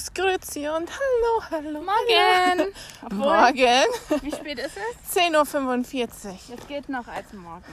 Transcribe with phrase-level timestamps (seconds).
[0.00, 1.82] Servus, Grüezi und Hallo, Hallo.
[1.82, 2.72] Morgen.
[3.04, 4.22] Obwohl, Morgen.
[4.22, 5.16] Wie spät ist es?
[5.16, 6.38] 10.45 Uhr.
[6.58, 7.64] Es geht noch als morgen.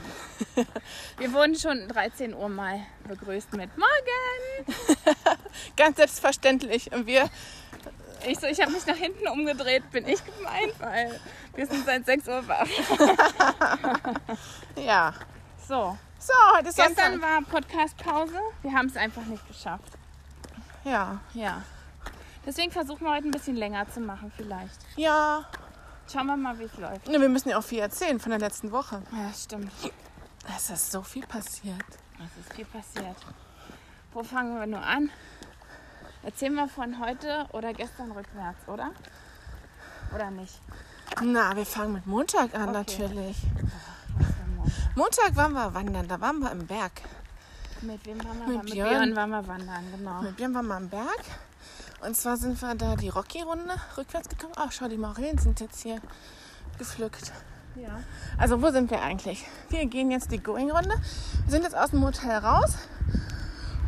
[1.17, 4.75] Wir wurden schon 13 Uhr mal begrüßt mit Morgen.
[5.77, 6.91] Ganz selbstverständlich.
[6.91, 7.29] Und wir,
[8.27, 11.19] Ich so, ich habe mich nach hinten umgedreht, bin ich gemeint, weil
[11.55, 12.67] wir sind seit 6 Uhr wach.
[14.75, 15.13] ja.
[15.67, 17.21] So, So, heute ist gestern Sonntag.
[17.21, 18.39] war Podcast-Pause.
[18.63, 19.93] Wir haben es einfach nicht geschafft.
[20.83, 21.19] Ja.
[21.33, 21.63] Ja.
[22.47, 24.79] Deswegen versuchen wir heute ein bisschen länger zu machen vielleicht.
[24.95, 25.45] Ja.
[26.11, 27.05] Schauen wir mal, wie es läuft.
[27.09, 29.03] Ne, Wir müssen ja auch viel erzählen von der letzten Woche.
[29.11, 29.69] Ja, stimmt.
[30.55, 31.83] Es ist so viel passiert.
[32.23, 33.17] Es ist viel passiert.
[34.13, 35.09] Wo fangen wir nur an?
[36.23, 38.91] Erzählen wir von heute oder gestern rückwärts, oder?
[40.15, 40.61] Oder nicht?
[41.21, 42.71] Na, wir fangen mit Montag an, Okay.
[42.71, 43.37] natürlich.
[44.55, 44.95] Montag?
[44.95, 46.93] Montag waren wir wandern, da waren wir im Berg.
[47.81, 48.47] Mit wem waren wir?
[48.47, 48.89] Mit Mit, Björn.
[48.89, 49.15] Björn.
[49.17, 50.21] waren wir wandern, genau.
[50.21, 51.23] Mit Björn waren wir am Berg.
[52.01, 54.53] Und zwar sind wir da die Rocky-Runde rückwärts gekommen.
[54.55, 55.99] Ach, schau, die Marillen sind jetzt hier
[56.77, 57.31] gepflückt.
[57.75, 57.99] Ja.
[58.37, 59.45] Also wo sind wir eigentlich?
[59.69, 60.95] Wir gehen jetzt die Going-Runde.
[61.43, 62.73] Wir sind jetzt aus dem Hotel raus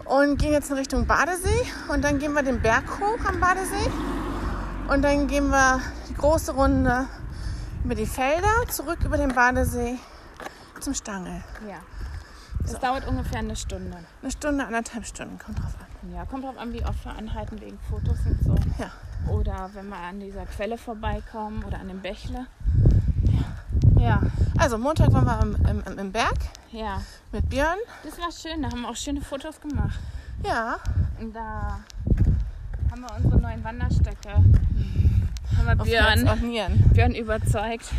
[0.05, 1.65] und gehen jetzt in Richtung Badesee.
[1.87, 3.91] Und dann gehen wir den Berg hoch am Badesee.
[4.87, 7.07] Und dann gehen wir die große Runde
[7.83, 9.97] über die Felder, zurück über den Badesee
[10.80, 11.43] zum Stangel.
[11.67, 11.80] ja.
[12.61, 13.97] Das dauert ungefähr eine Stunde.
[14.21, 15.89] Eine Stunde, anderthalb Stunden, kommt drauf an.
[16.14, 18.55] Ja, kommt drauf an, wie oft wir anhalten wegen Fotos und so.
[18.78, 18.89] Ja.
[19.31, 22.45] Oder wenn wir an dieser Quelle vorbeikommen oder an dem Bächle.
[24.00, 24.22] Ja.
[24.58, 26.38] Also Montag waren wir im, im, im- Berg
[26.72, 27.02] Ja.
[27.31, 27.77] mit Björn.
[28.03, 30.00] Das war schön, da haben wir auch schöne Fotos gemacht.
[30.45, 30.77] Ja,
[31.20, 31.80] Und da
[32.92, 34.30] haben wir unsere neuen Wanderstöcke.
[34.31, 36.89] Haben wir auf Björn.
[36.94, 37.92] Björn überzeugt,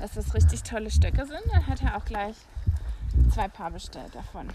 [0.00, 1.40] dass das richtig tolle Stöcke sind.
[1.52, 2.34] Dann hat er auch gleich
[3.32, 4.48] zwei Paar bestellt davon.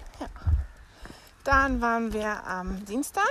[1.48, 3.23] Dann waren wir am Dienstag,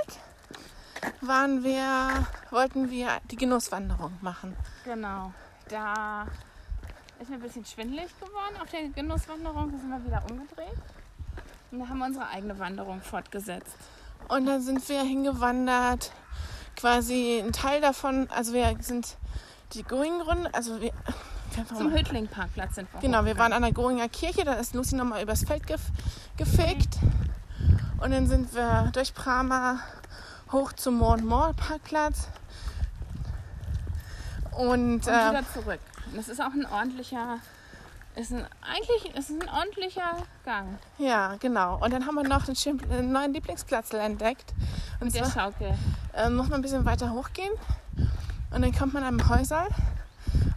[1.20, 4.57] waren wir, wollten wir die Genusswanderung machen.
[4.86, 5.35] Genau.
[5.68, 6.27] Da
[7.20, 9.70] ist mir ein bisschen schwindelig geworden auf der Genusswanderung.
[9.70, 10.79] Da sind wir wieder umgedreht.
[11.70, 13.77] Und da haben wir unsere eigene Wanderung fortgesetzt.
[14.29, 16.11] Und dann sind wir hingewandert,
[16.74, 19.18] quasi ein Teil davon, also wir sind
[19.74, 20.92] die Going-Runde, also wir,
[21.68, 25.23] Zum Hötling-Parkplatz sind wir genau, wir waren an der Goinger Kirche, da ist Lucy nochmal
[25.23, 25.83] übers Feld gef
[26.39, 26.98] gefegt.
[28.01, 29.80] Und dann sind wir durch Prama
[30.52, 32.29] hoch zum Mont-Mort-Parkplatz.
[34.52, 35.80] Und, Und äh, wieder zurück.
[36.06, 37.39] Und das ist auch ein ordentlicher,
[38.14, 41.79] ist ein, eigentlich ist ein ordentlicher Gang ja, genau.
[41.83, 44.55] Und dann haben wir noch einen, schönen, einen neuen Lieblingsplatz entdeckt.
[45.01, 45.74] Und mit der zwar Schaukel.
[46.14, 47.52] äh, muss man ein bisschen weiter hochgehen.
[48.51, 49.68] Und dann kommt man an einem Häuserl.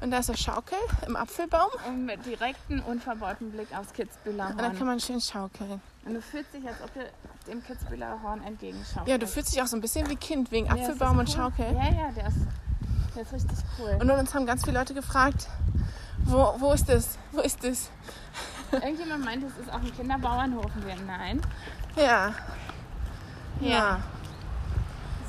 [0.01, 1.69] Und da ist eine Schaukel im Apfelbaum.
[1.87, 4.87] Und mit direkten, unverbeulten Blick aufs Kitzbühler Und dann kann Horn.
[4.87, 5.81] man schön schaukeln.
[6.05, 7.01] Und du fühlst dich, als ob du
[7.47, 9.07] dem Kitzbühler Horn entgegenschaust.
[9.07, 11.35] Ja, du fühlst dich auch so ein bisschen wie Kind wegen Ja, Apfelbaum und cool.
[11.35, 11.65] Schaukel.
[11.73, 12.37] Ja, ja, der ist,
[13.15, 13.97] der ist richtig cool.
[13.99, 15.47] Und uns haben ganz viele Leute gefragt,
[16.25, 17.17] wo, wo ist das?
[17.31, 17.89] Wo ist das?
[18.71, 20.65] Irgendjemand meint, es ist auch ein Kinderbauernhof.
[20.75, 21.41] Und wir, nein.
[21.95, 22.33] Ja.
[23.61, 23.99] Ja.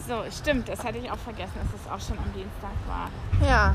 [0.06, 3.10] So, stimmt, das hatte ich auch vergessen, dass es auch schon am Dienstag war.
[3.46, 3.74] Ja.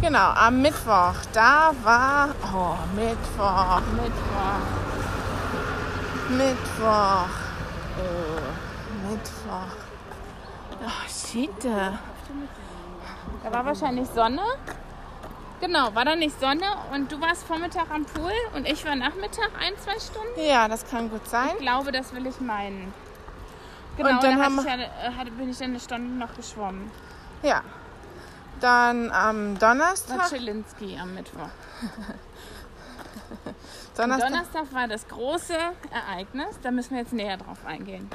[0.00, 1.14] Genau, am Mittwoch.
[1.32, 2.28] Da war.
[2.54, 3.80] Oh, Mittwoch.
[3.92, 4.66] Mittwoch.
[6.30, 7.28] Mittwoch.
[7.98, 9.76] Oh, Mittwoch.
[10.84, 11.64] Oh, shit.
[11.64, 14.42] Da war wahrscheinlich Sonne.
[15.60, 19.50] Genau, war da nicht Sonne und du warst Vormittag am Pool und ich war Nachmittag
[19.58, 20.38] ein, zwei Stunden.
[20.46, 21.50] Ja, das kann gut sein.
[21.54, 22.92] Ich glaube, das will ich meinen.
[23.96, 26.90] Genau, Und dann da ich ja, äh, bin ich dann eine Stunde noch geschwommen.
[27.42, 27.62] Ja.
[28.60, 30.28] Dann am War Donnerstag.
[30.30, 31.48] Chelinski am Mittwoch.
[33.96, 34.28] Donnerstag.
[34.30, 35.56] Donnerstag war das große
[35.90, 38.08] Ereignis, da müssen wir jetzt näher drauf eingehen.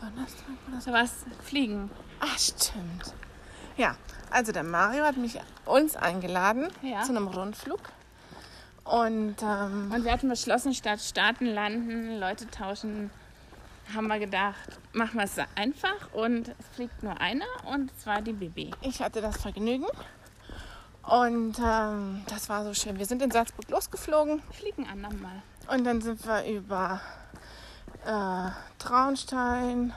[0.00, 0.84] Donnerstag war das.
[0.84, 1.12] Da war es
[1.44, 1.90] Fliegen.
[2.20, 3.14] Ach, stimmt.
[3.76, 3.96] Ja,
[4.30, 7.02] also der Mario hat mich uns eingeladen Ja.
[7.02, 7.80] zu einem Rundflug.
[8.84, 13.10] Und ähm, Und wir hatten beschlossen, statt starten, landen, Leute tauschen,
[13.94, 18.32] haben wir gedacht, machen wir es einfach und es fliegt nur einer und zwar die
[18.32, 18.70] Bibi.
[18.82, 19.86] ich hatte das Vergnügen.
[21.02, 22.98] Und ähm, das war so schön.
[22.98, 25.42] Wir sind in Salzburg losgeflogen Fliegen andermal.
[25.68, 27.00] und dann sind wir über
[28.04, 29.92] äh, Traunstein,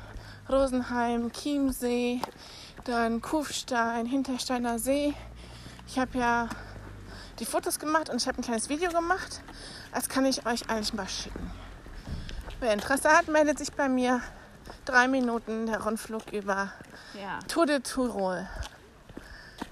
[0.49, 2.21] Rosenheim, Chiemsee,
[2.85, 5.13] dann Kufstein, Hintersteiner See.
[5.87, 6.49] Ich habe ja
[7.39, 9.41] die Fotos gemacht und ich habe ein kleines Video gemacht.
[9.93, 11.51] Das kann ich euch eigentlich mal schicken.
[12.63, 14.21] Wer Interesse hat, meldet sich bei mir.
[14.85, 16.71] Drei Minuten der Rundflug über
[17.13, 17.39] Ja.
[17.49, 18.47] Tour de Tirol.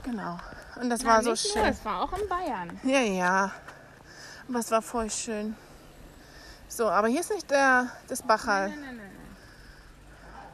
[0.03, 0.37] Genau.
[0.75, 1.71] Und das war Nein, so nicht nur, schön.
[1.71, 2.79] es war auch in Bayern.
[2.83, 3.51] Ja, ja.
[4.49, 5.55] Aber es war voll schön.
[6.67, 8.67] So, aber hier ist nicht der, das Bachal.
[8.67, 9.37] Nein, nein, nein, nein.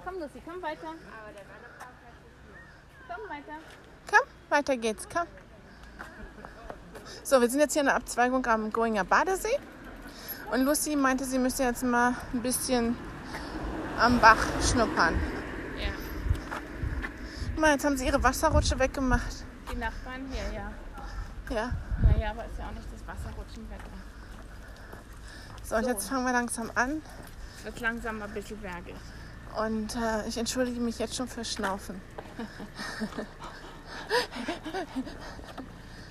[0.05, 0.93] Komm, Lucy, komm weiter.
[3.07, 3.57] Komm weiter.
[4.11, 5.25] Komm, weiter geht's, komm.
[7.23, 9.59] So, wir sind jetzt hier in der Abzweigung am Goinger Badesee.
[10.51, 12.95] Und Lucy meinte, sie müsste jetzt mal ein bisschen
[13.99, 15.15] am Bach schnuppern.
[15.77, 15.89] Ja.
[17.53, 19.43] Guck Mal, jetzt haben sie ihre Wasserrutsche weggemacht.
[19.71, 20.71] Die Nachbarn hier, ja.
[21.53, 21.71] Ja.
[22.01, 23.83] Naja, aber ist ja auch nicht das Wasserrutschenwetter.
[25.63, 25.89] So, und So.
[25.89, 27.01] jetzt fangen wir langsam an.
[27.57, 28.95] Es wird langsam ein bisschen bergig.
[29.61, 31.99] Und äh, ich entschuldige mich jetzt schon für Schnaufen.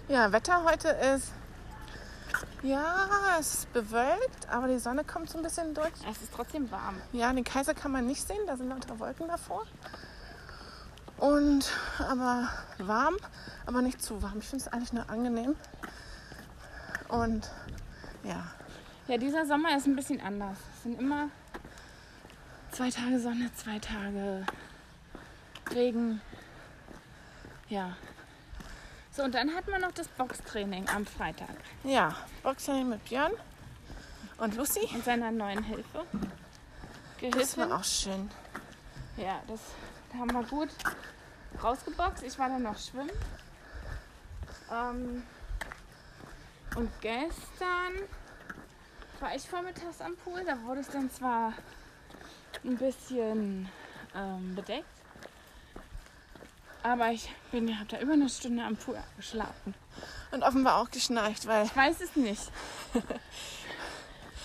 [0.09, 1.33] ja, Wetter heute ist.
[2.63, 5.93] Ja, es ist bewölkt, aber die Sonne kommt so ein bisschen durch.
[6.11, 6.97] Es ist trotzdem warm.
[7.13, 9.65] Ja, den Kaiser kann man nicht sehen, da sind lauter Wolken davor.
[11.19, 12.49] Und aber
[12.79, 13.17] warm,
[13.65, 14.39] aber nicht zu warm.
[14.39, 15.55] Ich finde es eigentlich nur angenehm.
[17.09, 17.51] Und
[18.25, 18.45] ja,
[19.09, 20.59] Ja, dieser Sommer ist ein bisschen anders.
[20.77, 21.29] Es sind immer
[22.73, 24.45] zwei Tage Sonne, zwei Tage
[25.73, 26.21] Regen.
[27.69, 27.97] Ja.
[29.17, 31.49] So, und dann hat man noch das Boxtraining am Freitag
[31.85, 33.33] ja, Boxtraining mit Björn
[34.37, 34.89] und Lucy.
[34.93, 36.05] und seiner neuen Hilfe.
[36.13, 37.71] Das Gehilfin.
[37.71, 38.31] war auch schön.
[39.17, 39.61] Ja, das
[40.13, 40.69] da haben wir gut
[41.63, 42.25] rausgeboxt.
[42.25, 43.11] Ich war dann noch schwimmen.
[44.71, 45.23] Ähm,
[46.77, 47.95] und gestern
[49.21, 50.45] war ich vormittags am Pool.
[50.45, 51.55] Da wurde es dann zwar
[52.65, 53.69] ein bisschen
[54.15, 54.85] ähm, bedeckt,
[56.87, 59.75] aber ich bin, habe da über eine Stunde am Pool geschlafen.
[60.31, 62.51] Und offenbar auch geschnarcht, weil Ich weiß es nicht.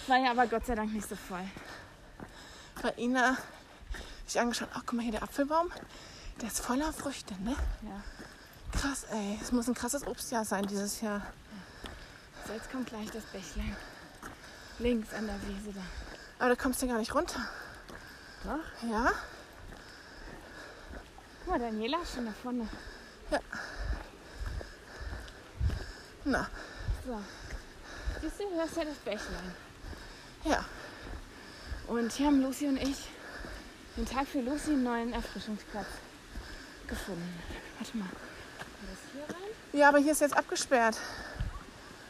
[0.08, 1.44] War ja aber Gott sei Dank nicht so voll.
[2.82, 3.38] bei Ina
[4.26, 5.72] sich angeschaut, ach guck mal hier der Apfelbaum,
[6.42, 7.56] der ist voller Früchte, ne?
[7.82, 8.80] Ja.
[8.80, 11.22] Krass, ey, es muss ein krasses Obstjahr sein dieses Jahr.
[12.48, 13.76] So, jetzt kommt gleich das Bächlein.
[14.80, 15.82] Links an der Wiese da.
[16.40, 17.40] Aber da kommst du gar nicht runter.
[18.44, 18.90] Doch.
[18.90, 19.12] Ja?
[21.44, 22.68] Guck mal, Daniela ist schon da vorne.
[26.24, 26.48] Na,
[27.06, 27.20] So.
[28.22, 29.56] Siehst du, das ist ja das Bächlein.
[30.46, 30.64] ja.
[31.88, 33.10] Und hier haben Lucy und ich
[33.98, 35.88] den Tag für Lucy einen neuen Erfrischungsplatz
[36.88, 37.40] gefunden.
[37.80, 38.06] Warte mal.
[38.06, 39.50] War das hier rein?
[39.74, 40.98] Ja, aber hier ist jetzt abgesperrt.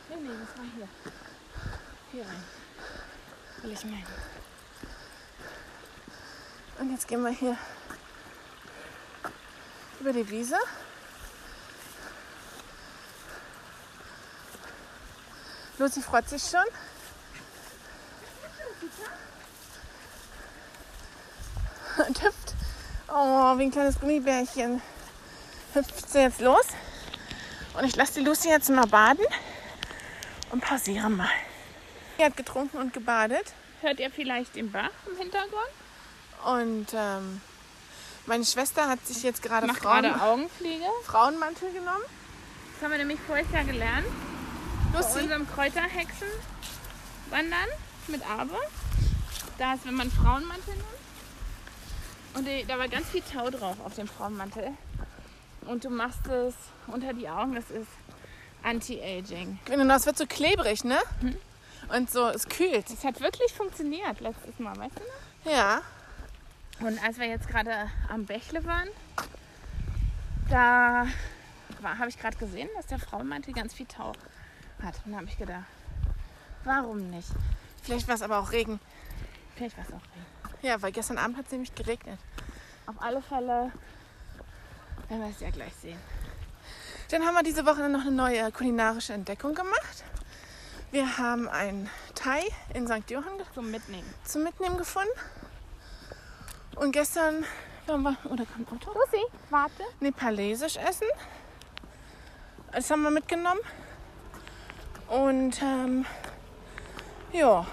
[0.10, 0.88] Nee, nee, das war hier.
[2.12, 2.44] Hier rein.
[3.62, 4.06] Will ich meinen.
[6.80, 7.58] Und jetzt gehen wir hier
[10.02, 10.58] über die Wiese.
[15.78, 16.66] Lucy freut sich schon.
[22.08, 22.56] Und hüpft.
[23.10, 24.82] Oh, wie ein kleines Gummibärchen.
[25.74, 26.66] Hüpft sie jetzt los.
[27.78, 29.26] Und ich lasse die Lucy jetzt mal baden
[30.52, 31.30] und pausiere mal.
[32.18, 33.54] Sie hat getrunken und gebadet.
[33.82, 35.72] Hört ihr vielleicht den Bach im Hintergrund?
[36.44, 37.42] Und ähm,
[38.26, 40.86] meine Schwester hat sich jetzt gerade Macht Frauen, gerade Augenpflege.
[41.04, 42.04] Frauenmantel genommen.
[42.74, 44.08] Das haben wir nämlich vorher ja gelernt.
[44.94, 46.28] Bei Lucy, unserem Kräuterhexen
[47.30, 47.68] wandern
[48.08, 48.58] mit Arbe.
[49.58, 50.86] Da ist, wenn man Frauenmantel nimmt.
[52.34, 54.70] Und die, da war ganz viel Tau drauf auf dem Frauenmantel.
[55.68, 56.56] Und du machst es
[56.88, 57.56] unter die Augen.
[57.56, 57.88] Das ist
[58.64, 59.60] Anti-Aging.
[59.66, 61.00] genau, das wird so klebrig, ne?
[61.96, 62.90] Und so, es kühlt.
[62.90, 65.52] Das hat wirklich funktioniert letztes Mal, weißt du noch?
[65.52, 65.82] Ja.
[66.82, 68.88] Und als wir jetzt gerade am Bächle waren,
[70.50, 71.06] da
[71.82, 74.14] war- habe ich gerade gesehen, dass der Frauenmantel ganz viel Tau
[74.82, 74.96] hat.
[75.06, 75.66] Und da habe ich gedacht,
[76.64, 77.30] warum nicht?
[77.84, 78.80] Vielleicht war es aber auch Regen.
[79.56, 80.58] Vielleicht war es auch Regen.
[80.64, 82.20] Ja, weil gestern Abend hat es nämlich geregnet.
[82.88, 83.72] Auf alle Fälle
[85.08, 86.00] werden wir es ja gleich sehen.
[87.10, 90.04] Dann haben wir diese Woche noch eine neue kulinarische Entdeckung gemacht.
[90.92, 92.42] Wir haben ein Thai
[92.74, 93.10] in St.
[93.10, 94.08] Johann Zum Mitnehmen.
[94.24, 95.10] zum Mitnehmen gefunden.
[96.76, 97.46] Und gestern
[97.88, 98.92] waren wir, oder kommt Auto?
[98.98, 99.84] Lucy, warte.
[100.00, 101.08] nepalesisch essen.
[102.72, 103.60] Das haben wir mitgenommen.
[105.08, 106.06] Und ähm,
[107.34, 107.66] ja,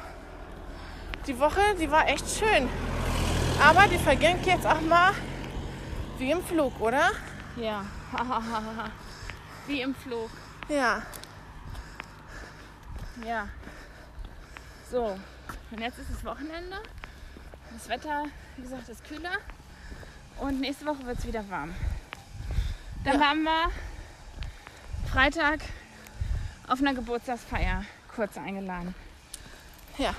[1.27, 2.69] die Woche, die war echt schön.
[3.63, 5.13] Aber die verging jetzt auch mal
[6.19, 7.11] wie im Flug, oder?
[7.57, 7.85] Ja.
[9.67, 10.31] Wie im Flug.
[10.69, 11.03] Ja.
[13.27, 13.49] Ja.
[14.91, 15.19] So.
[15.71, 16.77] Und jetzt ist es Wochenende.
[17.73, 18.25] Das Wetter,
[18.59, 19.37] wie gesagt, ist kühler.
[20.39, 21.75] Und nächste Woche wird es wieder warm.
[23.05, 23.21] Dann Ja.
[23.21, 23.71] waren wir
[25.13, 25.61] Freitag
[26.67, 27.85] auf einer Geburtstagsfeier
[28.15, 28.95] kurz eingeladen.
[29.97, 30.15] Ja.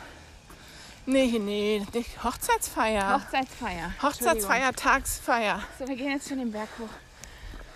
[1.06, 3.16] Nee, nee, nicht Hochzeitsfeier.
[3.22, 3.94] Hochzeitsfeier.
[4.02, 5.62] Hochzeitsfeier, Tagsfeier.
[5.78, 6.90] So, wir gehen jetzt schon den Berg hoch.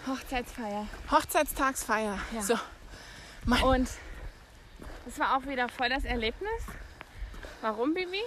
[0.07, 0.87] Hochzeitsfeier.
[1.11, 2.19] Hochzeitstagsfeier.
[2.33, 2.41] Ja.
[2.41, 2.57] So.
[3.65, 3.89] Und
[5.07, 6.61] es war auch wieder voll das Erlebnis.
[7.61, 8.21] Warum, Bibi?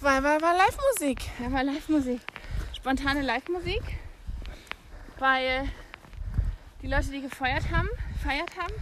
[0.00, 1.20] Weil, weil, war Live-Musik.
[1.40, 2.20] Ja, war Live-Musik.
[2.74, 3.82] Spontane Live-Musik.
[5.18, 5.68] Weil
[6.80, 7.88] die Leute, die gefeiert haben,
[8.22, 8.72] feiert haben,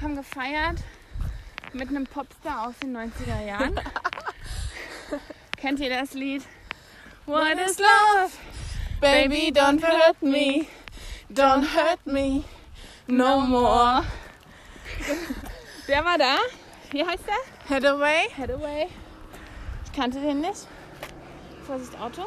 [0.00, 0.78] haben gefeiert
[1.72, 3.80] mit einem Popstar aus den 90er Jahren.
[5.56, 6.44] Kennt ihr das Lied?
[7.26, 8.30] What is love?
[9.00, 10.66] Baby, don't hurt me.
[11.28, 12.44] Don't hurt me
[13.08, 14.04] no more.
[15.88, 16.36] Der war da.
[16.90, 17.76] Wie heißt der?
[17.76, 18.28] Hathaway.
[18.36, 18.88] Hathaway.
[19.96, 20.68] Ich kannte den nicht.
[21.66, 22.26] Vorsicht, Auto.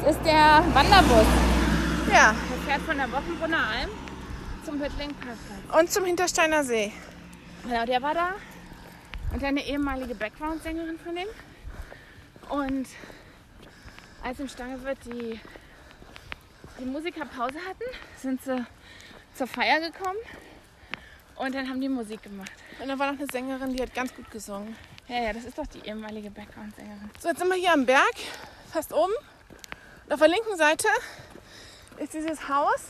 [0.00, 1.26] Es ist der Wanderbus.
[2.12, 2.34] Ja.
[2.50, 3.90] Der fährt von der Wochenbrunner Alm
[4.64, 5.80] zum Hüttling Parkplatz.
[5.80, 6.92] Und zum Hintersteiner See.
[7.62, 8.30] Genau, der war da.
[9.32, 11.28] Und eine ehemalige Background-Sängerin von dem.
[12.48, 12.88] Und
[14.20, 15.38] als im Stangewirt die,
[16.80, 17.84] die Musiker Pause hatten,
[18.20, 18.66] sind sie
[19.34, 20.18] zur Feier gekommen.
[21.36, 22.50] Und dann haben die Musik gemacht.
[22.82, 24.74] Und da war noch eine Sängerin, die hat ganz gut gesungen.
[25.08, 27.10] Ja, ja, das ist doch die ehemalige Background-Sängerin.
[27.20, 28.14] So, jetzt sind wir hier am Berg,
[28.72, 29.12] fast oben.
[30.06, 30.88] Und auf der linken Seite
[31.98, 32.84] ist dieses Haus.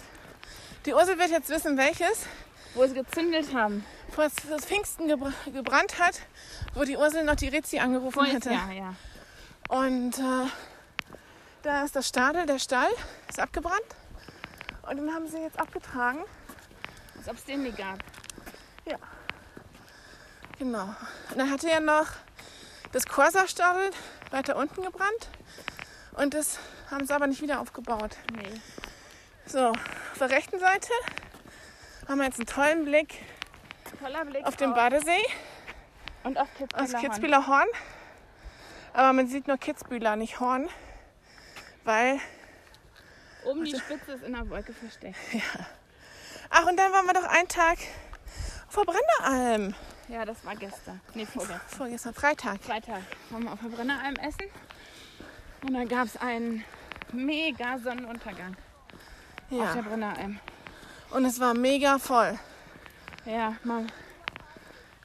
[0.86, 2.26] Die Ursel wird jetzt wissen, welches,
[2.74, 3.84] Wo sie gezündelt haben.
[4.14, 6.20] wo es das Pfingsten gebr gebrannt hat,
[6.74, 8.50] wo die Ursel noch die Rezi angerufen Voriges hätte.
[8.50, 8.94] Jahr, ja.
[9.68, 10.46] Und äh,
[11.62, 12.90] da ist das Stadel, der Stall,
[13.28, 13.80] ist abgebrannt.
[14.88, 16.20] Und den haben sie jetzt abgetragen.
[17.16, 17.98] Als ob es den nie gab.
[20.58, 20.94] Genau.
[21.30, 22.06] Und dann hatte ja noch
[22.92, 23.90] das Corsa-Stadel
[24.30, 25.28] weiter unten gebrannt.
[26.16, 26.58] Und das
[26.90, 28.16] haben sie aber nicht wieder aufgebaut.
[28.32, 28.60] Nee.
[29.46, 30.88] So, auf der rechten Seite
[32.08, 33.18] haben wir jetzt einen tollen Blick
[34.30, 35.22] Blick auf den Badesee
[36.24, 37.00] und auf Kitzbühler.
[37.00, 37.68] Kitzbühler Horn.
[38.92, 40.68] Aber man sieht nur Kitzbühler, nicht Horn.
[41.84, 42.20] Weil,
[43.44, 45.18] Oben die Spitze ist in der Wolke versteckt.
[46.50, 47.78] ach, und dann waren wir doch einen Tag
[48.74, 49.74] der Brenneralm.
[50.08, 51.00] Ja, das war gestern.
[51.14, 51.60] Nee, vorgestern.
[51.66, 52.62] Vorgestern, Freitag.
[52.62, 54.50] Freitag waren wir auf der Brenneralm essen.
[55.62, 56.62] Und da gab es einen
[57.12, 58.56] mega Sonnenuntergang
[59.50, 59.80] auf der Ja.
[59.82, 60.38] Brenneralm.
[61.10, 62.38] Und es war mega voll.
[63.24, 63.90] Ja, man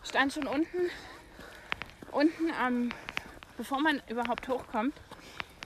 [0.04, 0.90] stand schon unten,
[2.12, 2.90] unten am,
[3.58, 4.94] bevor man überhaupt hochkommt,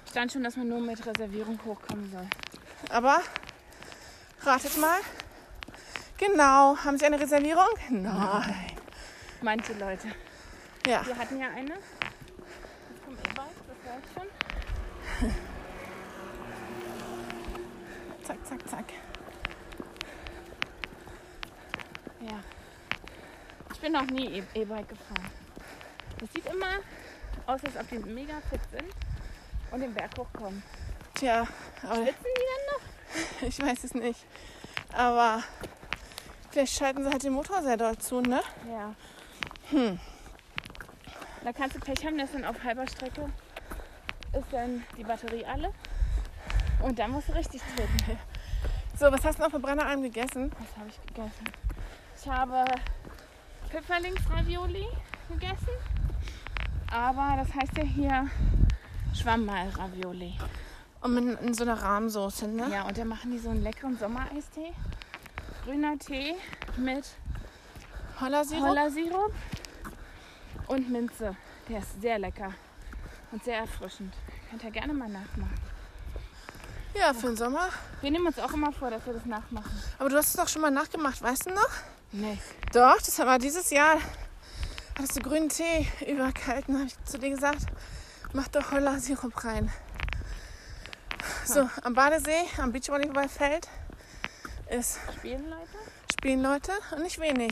[0.10, 2.28] stand schon, dass man nur mit Reservierung hochkommen soll.
[2.90, 3.22] Aber
[4.42, 5.00] ratet mal.
[6.20, 7.70] Genau, haben Sie eine Reservierung?
[7.90, 8.73] Nein.
[9.44, 10.08] Manche Leute.
[10.88, 11.74] Ja, Wir hatten ja eine.
[13.06, 15.34] Kommt E-Bike, das war ich schon.
[18.24, 18.86] zack, zack, zack.
[22.22, 22.40] Ja.
[23.74, 25.30] Ich bin noch nie E- E-Bike gefahren.
[26.20, 26.78] Das sieht immer
[27.46, 28.94] aus, als ob die mega fit sind
[29.72, 30.64] und den Berg hochkommen.
[31.16, 31.46] Tja,
[31.84, 33.42] aber Schwitzen die denn noch?
[33.50, 34.26] ich weiß es nicht.
[34.94, 35.44] Aber
[36.52, 38.42] vielleicht schalten sie halt den Motor sehr doll zu, ne?
[38.72, 38.96] Ja.
[39.74, 40.00] Hm.
[41.44, 43.28] Da kannst du Pech haben, dass dann auf halber Strecke
[44.34, 45.74] ist dann die Batterie alle.
[46.84, 48.20] Und dann musst du richtig treten.
[49.00, 50.52] So, was hast du noch für Brenneralm gegessen?
[50.60, 51.46] Was habe ich gegessen?
[52.22, 52.66] Ich habe
[53.70, 54.86] Pfifferlingsravioli
[55.30, 55.70] gegessen.
[56.92, 58.30] Aber das heißt ja hier
[59.16, 60.38] Schwammball-Ravioli.
[61.02, 62.70] Und mit in so einer Rahmsoße, ne?
[62.72, 64.74] Ja, und dann machen die so einen leckeren Sommereistee.
[65.66, 66.36] Grüner Tee
[66.78, 67.06] mit
[68.20, 68.68] Hollersirup?
[68.68, 69.34] Hollersirup
[70.68, 71.36] und Minze.
[71.70, 72.54] Der ist sehr lecker
[73.32, 74.14] und sehr erfrischend.
[74.50, 75.54] Könnt ihr gerne mal nachmachen.
[76.96, 77.70] Ja, für den Sommer.
[78.02, 79.72] Wir nehmen uns auch immer vor, dass wir das nachmachen.
[79.98, 81.70] Aber du hast es doch schon mal nachgemacht, weißt du noch?
[82.12, 82.38] Nee.
[82.72, 83.98] Doch, das war dieses Jahr.
[84.96, 87.66] Hattest du grünen Tee überkalten, habe ich zu dir gesagt.
[88.34, 89.72] Mach doch Hollersirup rein.
[91.46, 93.68] So, am Badesee, am Beachvolleyballfeld
[94.70, 95.78] ist Spielen, Leute?
[96.12, 97.52] spielen Leute und nicht wenig.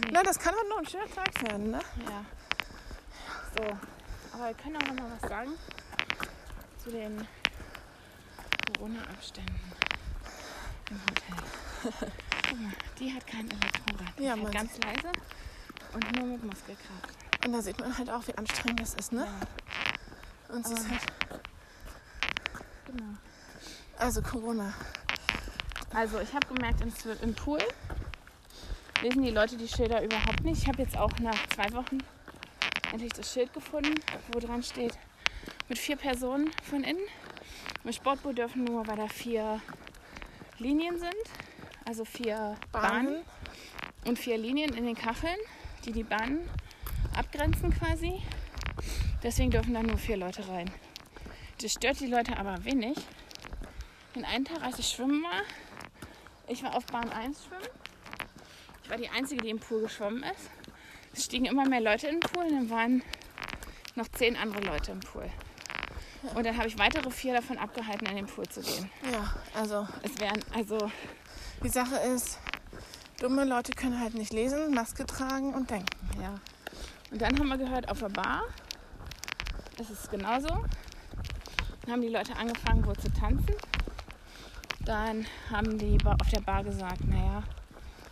[0.00, 0.08] Nee.
[0.12, 1.80] Na, das kann auch nur ein schöner Tag werden, ne?
[2.04, 2.24] Ja.
[3.56, 3.62] So.
[4.32, 5.52] Aber wir können auch noch mal was sagen
[6.82, 7.26] zu den
[8.76, 9.54] Corona-Abständen
[10.90, 11.44] im Hotel.
[12.48, 14.18] Guck mal, die hat kein Elektrorad.
[14.18, 14.50] Die Ja, Mann.
[14.52, 15.12] ganz leise
[15.92, 17.46] und nur mit Muskelkraft.
[17.46, 19.26] Und da sieht man halt auch, wie anstrengend das ist, ne?
[20.48, 21.02] Ja, Und sie ist halt,
[22.86, 23.14] genau.
[23.98, 24.72] also Corona.
[25.92, 26.80] Also ich habe gemerkt,
[27.22, 27.60] im Pool
[29.02, 30.62] lesen die Leute die Schilder überhaupt nicht.
[30.62, 31.98] Ich habe jetzt auch nach zwei Wochen
[32.92, 33.94] endlich das Schild gefunden,
[34.32, 34.96] wo dran steht,
[35.68, 37.02] mit vier Personen von innen.
[37.82, 39.60] Im Sportpool dürfen nur, weil da vier
[40.58, 41.14] Linien sind,
[41.84, 43.24] also vier Bahnen, Bahnen.
[44.06, 45.36] und vier Linien in den Kacheln,
[45.84, 46.48] die die Bahnen
[47.16, 48.22] abgrenzen quasi.
[49.22, 50.70] Deswegen dürfen da nur vier Leute rein.
[51.60, 52.96] Das stört die Leute aber wenig.
[54.14, 55.42] Den einen Tag, als ich schwimmen war,
[56.46, 57.83] ich war auf Bahn 1 schwimmen.
[58.84, 60.50] Ich war die Einzige, die im Pool geschwommen ist.
[61.14, 62.48] Es stiegen immer mehr Leute in den Pool.
[62.50, 63.02] Dann waren
[63.94, 65.24] noch zehn andere Leute im Pool.
[66.34, 68.90] Und dann habe ich weitere vier davon abgehalten, in den Pool zu gehen.
[69.10, 70.90] Ja, also Es wären, also,
[71.62, 72.38] die Sache ist,
[73.20, 75.88] dumme Leute können halt nicht lesen, Maske tragen und denken.
[76.20, 76.34] ja.
[77.10, 78.42] Und dann haben wir gehört, auf der Bar
[79.78, 80.48] ist es genauso.
[80.48, 83.54] Dann haben die Leute angefangen, wohl zu tanzen.
[84.80, 87.44] Dann haben die auf der Bar gesagt, naja,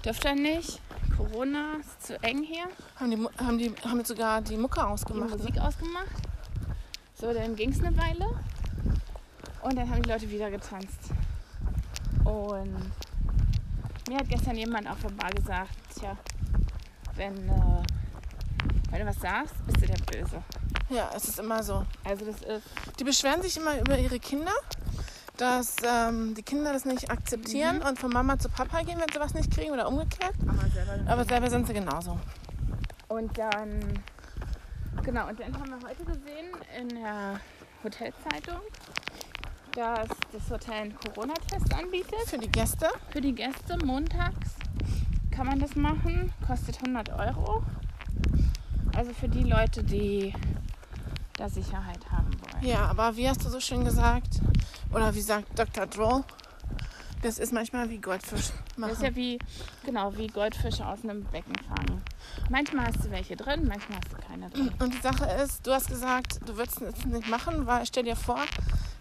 [0.05, 0.81] dürft ihr nicht.
[1.17, 2.65] Corona ist zu eng hier.
[2.97, 5.31] Haben die, haben die haben jetzt sogar die Mucke die ausgemacht.
[5.31, 5.37] ne?
[5.37, 6.07] Musik ausgemacht.
[7.15, 8.27] So, dann ging es eine Weile.
[9.63, 10.99] Und dann haben die Leute wieder getanzt.
[12.25, 12.93] Und
[14.09, 16.17] mir hat gestern jemand auf der Bar gesagt, tja,
[17.15, 17.83] wenn, äh,
[18.91, 20.43] wenn du was sagst, bist du der Böse.
[20.89, 21.85] Ja, es ist immer so.
[22.05, 22.65] Also das ist,
[22.99, 24.53] Die beschweren sich immer über ihre Kinder,
[25.37, 29.19] dass ähm, die Kinder das nicht akzeptieren und von Mama zu Papa gehen, wenn sie
[29.21, 30.35] was nicht kriegen oder umgekehrt.
[30.47, 32.19] aber selber Aber selber sind sie genauso.
[33.09, 33.81] Und dann,
[35.03, 36.49] genau, und dann haben wir heute gesehen
[36.81, 37.41] in der
[37.83, 38.61] Hotelzeitung,
[39.75, 42.21] dass das Hotel einen Corona-Test anbietet.
[42.27, 42.89] Für die Gäste.
[43.11, 44.51] Für die Gäste montags
[45.31, 47.63] kann man das machen, kostet 100 Euro.
[48.95, 50.35] Also für die Leute, die
[51.39, 52.65] da Sicherheit haben wollen.
[52.65, 54.41] Ja, aber wie hast du so schön gesagt,
[54.93, 55.87] oder wie sagt Dr.
[55.87, 56.25] Droll,
[57.23, 58.93] das ist manchmal wie Goldfisch Das machen.
[58.93, 59.39] ist ja wie,
[59.87, 62.03] genau, wie Goldfische aus einem Becken fangen.
[62.51, 64.73] Manchmal hast du welche drin, manchmal hast du keine drin.
[64.81, 68.17] Und die Sache ist, du hast gesagt, du würdest es nicht machen, weil stell dir
[68.17, 68.41] vor,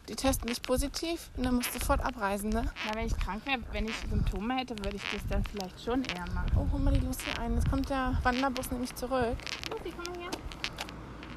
[0.07, 2.63] die testen nicht positiv und dann musst du sofort abreisen, ne?
[2.87, 6.03] Na, wenn ich krank wäre, wenn ich Symptome hätte, würde ich das dann vielleicht schon
[6.03, 6.51] eher machen.
[6.57, 7.55] Oh, hol mal die Lucy ein.
[7.55, 9.35] Jetzt kommt der Wanderbus nämlich zurück.
[9.71, 10.31] Lucy, komm mal her.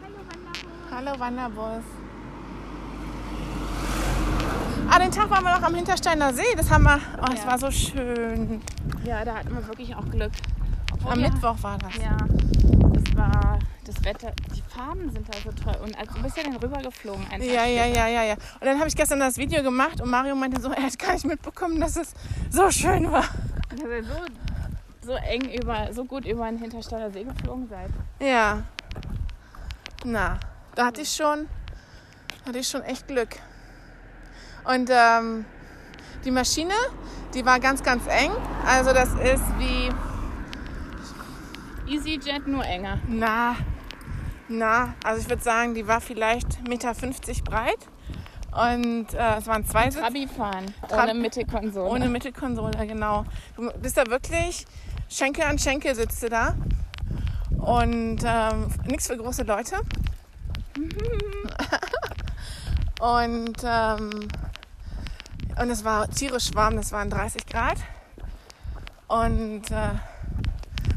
[0.02, 0.90] Hallo, Wanderbus.
[0.90, 1.84] Hallo Wanderbus.
[4.94, 6.42] Ah, den Tag waren wir noch am Hintersteiner See.
[6.56, 7.00] Das haben wir.
[7.20, 7.46] Oh, es Ja.
[7.48, 8.62] war so schön.
[9.04, 10.30] Ja, da hatten wir wirklich auch Glück.
[10.92, 11.96] Obwohl Am wir- Mittwoch war das.
[11.96, 14.32] Ja, das war das Wetter.
[14.54, 15.76] Die Farben sind da so toll.
[15.82, 17.26] Und also, du bist ja dann rübergeflogen.
[17.40, 18.34] Ja, ja, ja, ja, ja.
[18.34, 21.12] Und dann habe ich gestern das Video gemacht und Mario meinte so, er hat gar
[21.14, 22.14] nicht mitbekommen, dass es
[22.50, 23.24] so schön war.
[23.70, 27.90] Dass ihr so, so eng über, so gut über den Hintersteiner See geflogen seid.
[28.20, 28.62] Ja.
[30.04, 30.38] Na,
[30.76, 31.48] da hatte ich schon,
[32.46, 33.36] hatte ich schon echt Glück.
[34.64, 35.44] Und ähm,
[36.24, 36.72] die Maschine,
[37.34, 38.30] die war ganz, ganz eng.
[38.66, 39.90] Also das ist wie,
[41.94, 42.98] EasyJet nur enger.
[43.08, 43.56] na,
[44.48, 46.94] na, also ich würde sagen, die war vielleicht 1,50 Meter
[47.44, 47.78] breit.
[48.52, 50.00] Und äh, es waren zwei Sitze.
[50.00, 50.66] Trabi fahren.
[50.88, 51.90] Trab- Ohne Mittelkonsole.
[51.90, 53.24] Ohne Mittelkonsole, genau.
[53.56, 54.64] Du bist da wirklich
[55.08, 56.54] Schenkel an Schenkel sitzt du da.
[57.58, 59.76] Und ähm, nichts für große Leute.
[63.00, 64.10] und, ähm,
[65.60, 67.78] und es war tierisch warm, das waren 30 Grad.
[69.08, 69.74] Und äh,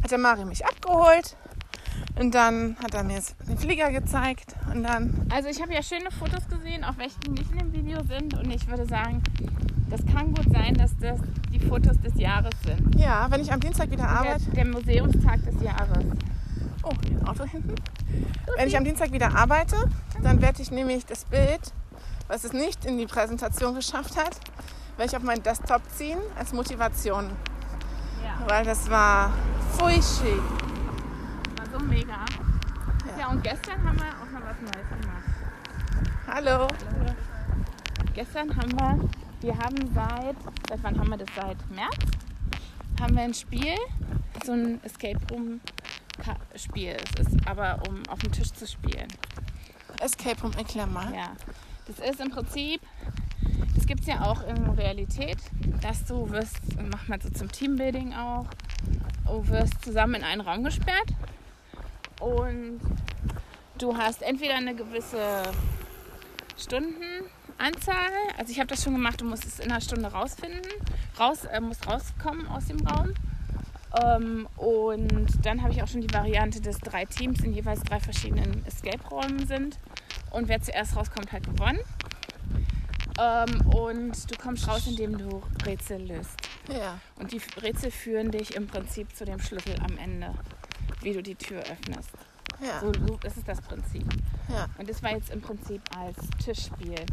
[0.03, 1.35] hat der Mario mich abgeholt.
[2.19, 4.55] Und dann hat er mir den Flieger gezeigt.
[4.71, 8.03] Und dann Also ich habe ja schöne Fotos gesehen, auch welche nicht in dem Video
[8.03, 8.33] sind.
[8.33, 9.21] Und ich würde sagen,
[9.89, 11.19] das kann gut sein, dass das
[11.51, 12.95] die Fotos des Jahres sind.
[12.99, 14.45] Ja, wenn ich am Dienstag wieder Der, arbeite.
[14.51, 16.05] der Museumstag des Jahres.
[16.83, 17.75] Oh, hier ein Auto hinten.
[18.57, 19.75] Wenn ich am Dienstag wieder arbeite,
[20.23, 21.73] dann werde ich nämlich das Bild,
[22.27, 24.39] was es nicht in die Präsentation geschafft hat,
[24.97, 27.29] werde ich auf meinen Desktop ziehen als Motivation.
[28.23, 29.31] Ja, Weil das war
[29.81, 30.41] schick.
[31.57, 32.25] war so mega.
[33.15, 33.19] Ja.
[33.19, 33.27] Ja.
[33.29, 35.23] und gestern haben wir auch noch was Neues gemacht.
[36.27, 36.67] Hallo.
[38.13, 39.09] Gestern haben wir,
[39.41, 40.35] wir haben seit,
[40.69, 41.29] seit wann haben wir das?
[41.35, 41.95] Seit März?
[42.99, 43.75] Haben wir ein Spiel,
[44.43, 45.61] so ein Escape Room
[46.55, 46.97] Spiel.
[47.15, 49.07] Es ist aber um auf dem Tisch zu spielen.
[50.01, 51.13] Escape Room, erklär mal.
[51.13, 51.31] Ja,
[51.87, 52.81] das ist im Prinzip,
[53.75, 55.37] das gibt es ja auch in Realität,
[55.81, 56.59] dass du wirst,
[56.91, 58.47] macht man so zum Teambuilding auch,
[59.25, 61.13] du wirst zusammen in einen Raum gesperrt
[62.19, 62.79] und
[63.77, 65.43] du hast entweder eine gewisse
[66.57, 70.61] Stundenanzahl, also ich habe das schon gemacht, du musst es in einer Stunde rausfinden,
[71.19, 73.13] raus, äh, musst rauskommen aus dem Raum.
[74.03, 77.99] Ähm, und dann habe ich auch schon die Variante, dass drei Teams in jeweils drei
[77.99, 79.79] verschiedenen Escape-Räumen sind.
[80.31, 81.79] Und wer zuerst rauskommt, hat gewonnen.
[83.19, 86.35] Ähm, und du kommst raus, indem du Rätsel löst.
[86.69, 86.99] Ja.
[87.15, 90.33] Und die Rätsel führen dich im Prinzip zu dem Schlüssel am Ende,
[91.01, 92.11] wie du die Tür öffnest.
[92.61, 92.79] Ja.
[92.79, 94.05] So, das ist das Prinzip.
[94.49, 94.67] ja.
[94.77, 97.05] Und das war jetzt im Prinzip als Tischspiel.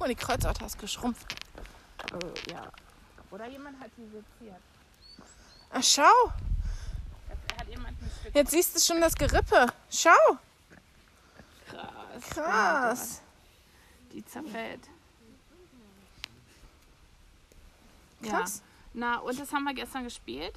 [0.00, 1.34] Oh, die Kreuzart hast geschrumpft.
[2.12, 2.70] Äh, ja.
[3.30, 4.60] Oder jemand hat die seziert.
[5.70, 6.32] Ach, schau.
[8.34, 9.66] Jetzt siehst du schon das Gerippe.
[9.90, 10.10] Schau.
[12.20, 12.34] Krass.
[12.34, 13.22] Krass.
[14.12, 14.88] Die zerfällt.
[18.22, 18.58] Krass.
[18.58, 18.64] Ja.
[18.94, 20.54] Na, und das haben wir gestern gespielt.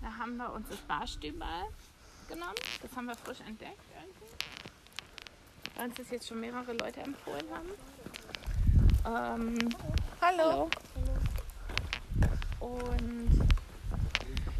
[0.00, 1.64] Da haben wir uns das Barstübal
[2.28, 2.54] genommen.
[2.80, 4.34] Das haben wir frisch entdeckt irgendwie.
[5.76, 7.68] weil uns das jetzt schon mehrere Leute empfohlen haben.
[9.04, 9.74] Ähm,
[10.20, 10.70] Hallo.
[12.60, 13.48] Und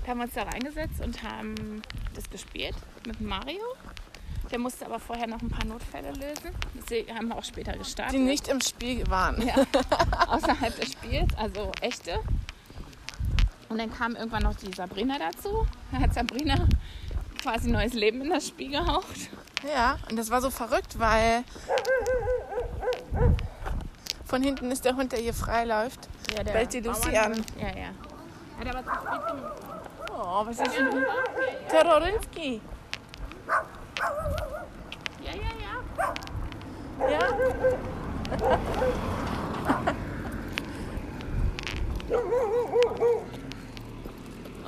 [0.05, 1.83] da haben wir uns da reingesetzt und haben
[2.15, 2.75] das gespielt
[3.07, 3.63] mit Mario.
[4.51, 6.51] Der musste aber vorher noch ein paar Notfälle lösen.
[6.75, 8.15] Deswegen haben wir auch später gestartet.
[8.15, 9.41] Die nicht im Spiel waren.
[9.47, 9.55] Ja,
[10.29, 12.19] außerhalb des Spiels, also echte.
[13.69, 15.67] Und dann kam irgendwann noch die Sabrina dazu.
[15.93, 16.67] Da hat Sabrina
[17.41, 19.31] quasi neues Leben in das Spiel gehaucht.
[19.73, 21.45] Ja, und das war so verrückt, weil
[24.25, 26.09] von hinten ist der Hund, der hier frei läuft.
[26.37, 27.45] Ja, der Bellt die Lucy Bauern- an.
[27.61, 27.91] Ja, ja.
[28.59, 29.63] Hat aber zu spät gemacht.
[30.13, 31.05] Oh, was ist denn?
[31.69, 32.61] Terrorinski.
[35.25, 35.51] Ja, ja,
[36.99, 37.10] ja.
[37.10, 37.10] Ja?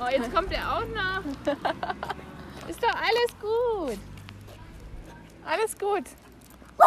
[0.03, 1.23] Oh, jetzt kommt er auch noch.
[2.67, 3.97] Ist doch alles gut.
[5.45, 6.03] Alles gut.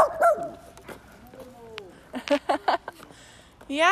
[3.68, 3.88] ja,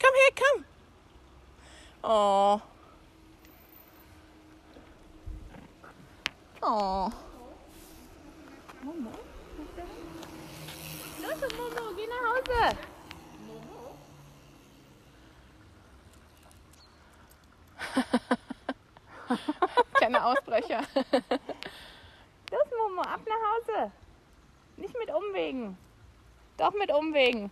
[0.00, 0.64] komm her, komm.
[2.02, 2.60] Oh.
[6.62, 7.10] Oh.
[8.86, 9.10] Momo?
[11.20, 12.62] Los, Momo, geh nach Hause.
[19.94, 20.82] Kleiner Ausbrecher.
[22.52, 23.90] Los, Momo, ab nach Hause.
[24.76, 25.76] Nicht mit Umwegen.
[26.56, 27.50] Doch mit Umwegen.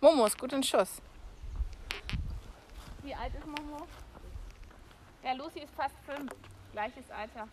[0.00, 1.02] Momo ist gut in Schuss.
[3.02, 3.88] Wie alt ist Momo?
[5.24, 6.30] Ja, Lucy ist fast fünf.
[6.78, 7.48] Gleiches Alter.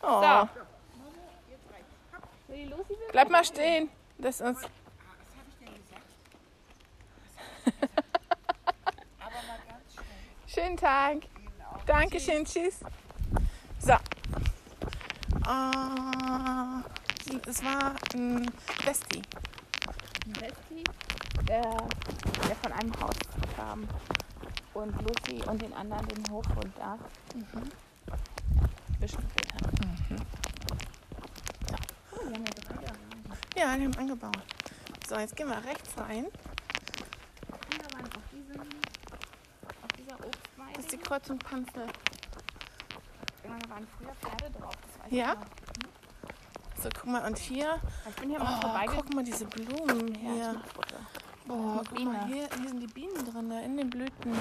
[0.00, 0.22] Oh.
[0.22, 0.48] So.
[3.12, 3.90] Bleib mal stehen.
[4.16, 4.62] Das ist uns.
[10.46, 11.18] Schönen Tag.
[11.84, 12.80] Dankeschön, tschüss.
[13.80, 13.96] So.
[15.44, 16.82] Ah,
[17.46, 18.50] es war ein
[18.86, 19.20] Besti.
[20.40, 20.84] Besti,
[21.48, 21.62] der,
[22.48, 23.16] der von einem Haus
[23.56, 23.86] kam.
[24.74, 26.96] Und Lucy und den anderen den Hofhund da
[27.34, 27.70] mhm.
[28.98, 29.62] beschnuppelt hat.
[32.10, 32.44] Oh, die haben
[32.82, 33.62] ja.
[33.62, 34.36] Ja, die haben angebaut.
[35.08, 36.26] So, jetzt gehen wir rechts rein.
[40.74, 41.86] Das ist die Kreuz und Panzel.
[43.44, 44.74] Ja, da waren früher Pferde drauf.
[45.10, 45.36] Ja?
[46.82, 47.80] So, guck mal, und hier.
[48.08, 49.04] ich bin hier mal Oh, vorbeigegangen.
[49.04, 50.62] guck mal, diese Blumen Ja, hier.
[50.74, 50.96] Foto.
[51.46, 54.32] Boah, guck mal, hier, hier sind die Bienen drin, da in den Blüten.
[54.32, 54.38] Ja,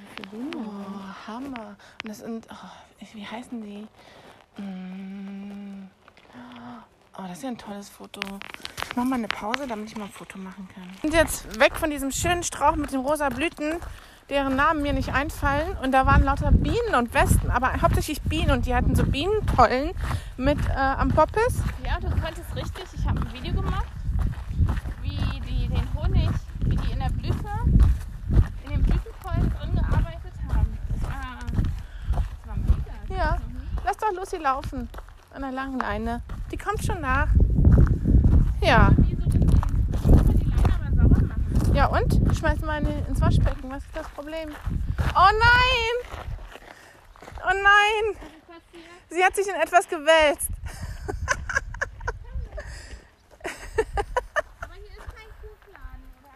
[0.00, 0.54] wie viele Bienen.
[0.56, 1.76] Oh, Hammer.
[2.02, 3.86] Und das sind, oh, wie heißen die?
[4.62, 5.88] Mm.
[7.18, 8.20] Oh, das ist ja ein tolles Foto.
[8.90, 10.84] Ich mach mal eine Pause, damit ich mal ein Foto machen kann.
[11.02, 13.76] Wir sind jetzt weg von diesem schönen Strauch mit den rosa Blüten,
[14.28, 15.76] deren Namen mir nicht einfallen.
[15.82, 18.50] Und da waren lauter Bienen und Wespen, aber hauptsächlich Bienen.
[18.50, 19.92] Und die hatten so Bienenpollen
[20.36, 21.62] mit äh, am Poppes.
[21.84, 22.84] Ja, du konntest richtig.
[22.94, 23.86] Ich habe ein Video gemacht,
[25.02, 26.30] wie die den Honig,
[26.76, 27.48] wie die in der Blüte,
[28.64, 30.78] in den Blütenpollen drin gearbeitet haben.
[30.92, 31.38] Das war,
[32.12, 33.14] das war mega.
[33.16, 33.38] Ja.
[33.84, 34.88] Lass doch Lucy laufen.
[35.32, 36.22] An der langen Leine.
[36.50, 37.28] Die kommt schon nach.
[38.60, 38.92] Ja.
[41.74, 42.36] Ja und?
[42.36, 43.70] Schmeiß mal in, ins Waschbecken.
[43.70, 44.48] Was ist das Problem?
[45.14, 45.94] Oh nein!
[47.44, 48.16] Oh nein!
[49.10, 50.50] Sie hat sich in etwas gewälzt.
[54.60, 56.32] Aber hier ist kein Kuchladen oder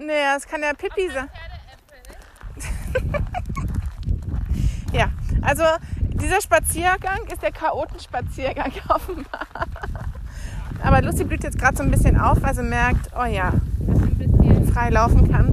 [0.00, 1.28] Nee, das kann ja Pippi sein.
[4.92, 5.08] Ja,
[5.42, 5.62] also
[5.98, 9.46] dieser Spaziergang ist der Chaotenspaziergang offenbar.
[10.82, 13.52] Aber Lucy blüht jetzt gerade so ein bisschen auf, weil sie merkt, oh ja,
[14.72, 15.50] frei laufen kann.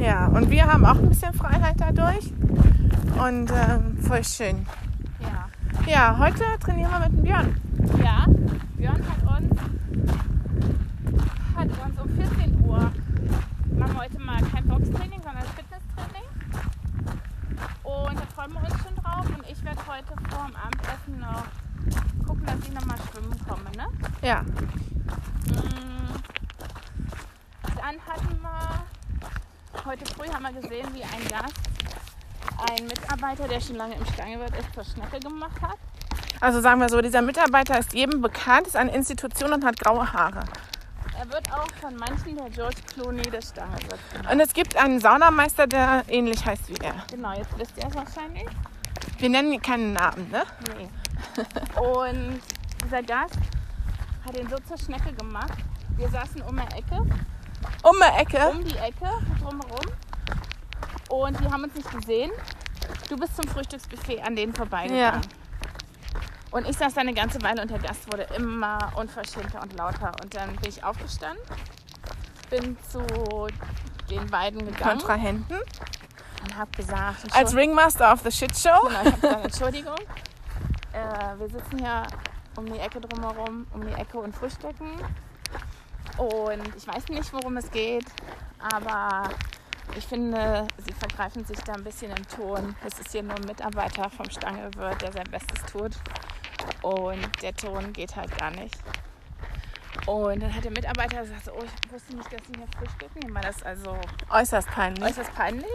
[0.00, 2.32] Ja, und wir haben auch ein bisschen Freiheit dadurch.
[3.18, 4.66] Und ähm, voll schön.
[5.20, 5.48] Ja.
[5.86, 7.56] Ja, heute trainieren wir mit dem Björn.
[8.04, 8.26] Ja,
[8.76, 9.60] Björn hat uns,
[11.58, 12.94] hat uns um 14 Uhr, machen
[13.76, 16.28] wir heute mal kein Boxtraining, sondern Fitnesstraining.
[17.82, 19.26] Und da freuen wir uns schon drauf.
[19.26, 23.70] Und ich werde heute vor dem Abendessen noch gucken, dass ich nochmal schwimmen komme.
[23.76, 23.86] Ne?
[24.22, 24.44] Ja,
[25.48, 26.12] Mm.
[27.76, 31.54] Dann hatten wir, heute früh haben wir gesehen, wie ein Gast,
[32.70, 35.78] ein Mitarbeiter, der schon lange im Stangewirt ist, zur Schnecke gemacht hat.
[36.40, 40.12] also sagen wir so, dieser Mitarbeiter ist jedem bekannt, ist eine Institution und hat graue
[40.12, 40.44] Haare.
[41.28, 43.84] Er wird auch von manchen der George Clooney des genannt.
[44.32, 46.94] Und es gibt einen Saunameister, der ähnlich heißt wie er.
[47.10, 48.46] Genau, jetzt wisst ihr es wahrscheinlich.
[49.18, 50.44] Wir nennen keinen Namen, ne?
[50.76, 50.88] Nee.
[51.80, 52.40] Und
[52.82, 53.36] dieser Gast
[54.24, 55.52] hat ihn so zur Schnecke gemacht,
[55.96, 56.96] Wir saßen um eine Ecke,
[57.82, 58.48] Um die Ecke.
[58.48, 59.10] um die Ecke,
[59.42, 59.86] drumherum.
[61.10, 62.30] Und die haben uns nicht gesehen.
[63.08, 65.20] Du bist zum Frühstücksbuffet an denen vorbeigegangen.
[66.50, 70.12] Und ich saß da eine ganze Weile und der Gast wurde immer unverschämter und lauter.
[70.22, 71.42] Und dann bin ich aufgestanden,
[72.50, 73.02] bin zu
[74.10, 75.56] den beiden gegangen Kontrahenten.
[76.42, 78.70] und habe gesagt, Als Ringmaster of the Shit Show.
[78.88, 79.98] Genau, ich habe gesagt, Entschuldigung.
[80.92, 82.02] Äh, wir sitzen hier
[82.56, 84.90] um die Ecke drumherum, um die Ecke und frühstücken.
[86.16, 88.06] Und ich weiß nicht, worum es geht,
[88.72, 89.28] aber
[89.96, 92.76] ich finde, sie vergreifen sich da ein bisschen im Ton.
[92.86, 95.92] Es ist hier nur ein Mitarbeiter vom Stangelwirt, der sein Bestes tut.
[96.82, 98.76] Und der Ton geht halt gar nicht.
[100.06, 103.28] Und dann hat der Mitarbeiter gesagt, oh, ich wusste nicht, dass sie hier frühstücken.
[103.28, 103.98] Ihm war das also
[104.30, 105.04] Äußerst peinlich.
[105.04, 105.66] äußerst peinlich.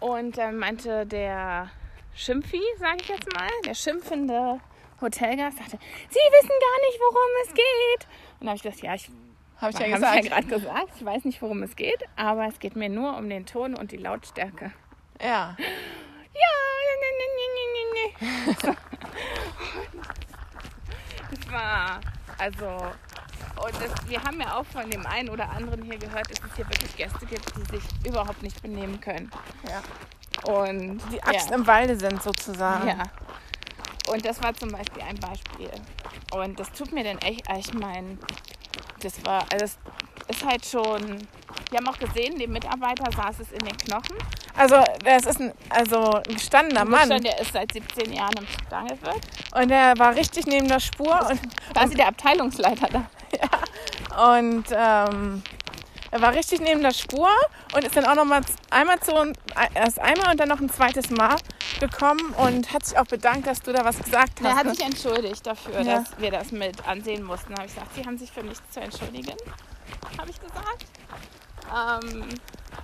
[0.00, 1.70] Und dann meinte der
[2.14, 4.60] Schimpfi, sage ich jetzt mal, der schimpfende
[5.00, 5.78] Hotelgast, sagte,
[6.08, 8.08] Sie wissen gar nicht, worum es geht.
[8.40, 9.10] Und da habe ich gesagt, ja, ich
[9.60, 10.28] Habe ich habe ja ja gesagt.
[10.28, 13.44] gerade gesagt, ich weiß nicht, worum es geht, aber es geht mir nur um den
[13.46, 14.72] Ton und die Lautstärke.
[15.20, 15.56] Ja.
[15.58, 16.54] Ja,
[17.00, 18.76] ne, ne, ne, ne, ne, ne.
[21.30, 22.00] Das war,
[22.38, 26.38] also, und das, wir haben ja auch von dem einen oder anderen hier gehört, dass
[26.48, 29.30] es hier wirklich Gäste gibt, die sich überhaupt nicht benehmen können.
[29.68, 29.82] ja.
[30.44, 32.86] Und Die Axt ja, im Walde sind sozusagen.
[32.88, 33.02] ja.
[34.12, 35.70] Und das war zum Beispiel ein Beispiel.
[36.32, 38.16] Und das tut mir dann echt, ich meine,
[39.00, 39.78] das war, also das
[40.28, 41.26] ist halt schon,
[41.70, 44.16] wir haben auch gesehen, dem Mitarbeiter saß es in den Knochen.
[44.56, 47.08] Also, das ist ein, also ein gestandener Mann.
[47.08, 47.22] Mann.
[47.22, 49.20] Der ist seit 17 Jahren im Stangelwirt.
[49.54, 51.40] Und er war richtig neben der Spur und,
[51.72, 54.34] Quasi der Abteilungsleiter da.
[54.34, 55.42] und ähm,
[56.10, 57.28] er war richtig neben der Spur
[57.74, 59.12] und ist dann auch noch mal einmal zu
[59.74, 61.36] erst einmal und dann noch ein zweites Mal
[61.80, 64.56] gekommen und hat sich auch bedankt, dass du da was gesagt Er hast.
[64.58, 64.74] hat ne?
[64.74, 65.98] sich entschuldigt dafür, Ja.
[66.00, 67.54] dass wir das mit ansehen mussten.
[67.54, 69.34] Da habe ich gesagt, Sie haben sich für nichts zu entschuldigen,
[70.18, 70.86] habe ich gesagt.
[72.04, 72.24] Ähm,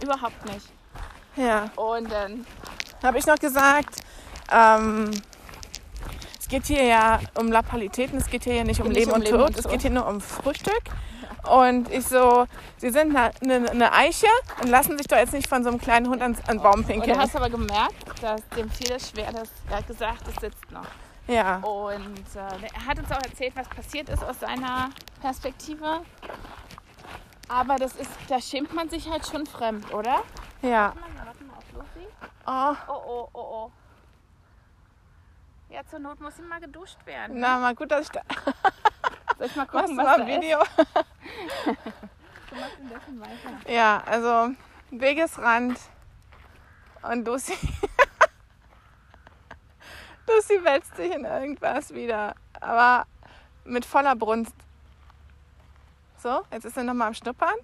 [0.03, 0.67] überhaupt nicht.
[1.37, 1.71] ja.
[1.77, 2.47] Und dann,
[3.03, 3.97] habe ich noch gesagt,
[4.53, 5.11] ähm,
[6.39, 9.25] es geht hier ja um Lapalitäten, es geht hier ja nicht um Leben um und
[9.25, 9.73] Leben Tod, und es Tod.
[9.73, 10.83] geht hier nur um Frühstück.
[11.51, 12.47] Und ich so,
[12.79, 14.27] sie sind eine, eine, Eiche
[14.63, 16.81] und lassen sich doch jetzt nicht von so einem kleinen Hund ans, an den Baum
[16.81, 17.13] und pinkeln.
[17.13, 20.71] du hast aber gemerkt, dass dem fiel es schwer, dass er hat gesagt, es sitzt
[20.71, 20.87] noch.
[21.27, 26.03] Ja, Und äh, er hat uns auch erzählt, was passiert ist aus seiner Perspektive.
[27.49, 30.23] Aber das ist, da schämt man sich halt schon fremd, oder?
[30.63, 30.95] ja.
[30.95, 32.07] Warte mal, warte mal auf Lucy.
[32.47, 33.71] Oh, Oh, oh, oh, oh.
[35.71, 37.41] Ja, zur Not muss ihm mal geduscht werden.
[37.41, 38.21] na, mal gut, dass ich da.
[39.39, 40.59] Soll ich mal Machst gucken, du was mal da ein Video?
[42.55, 43.71] Du machst indessen weiter.
[43.71, 44.55] Ja, also
[44.91, 45.79] Wegesrand
[47.03, 47.59] und Lucy.
[50.29, 53.07] Lucy wälzt sich in irgendwas wieder, aber
[53.65, 54.55] mit voller Brunst.
[56.19, 57.57] So, jetzt ist sie nochmal am Schnuppern.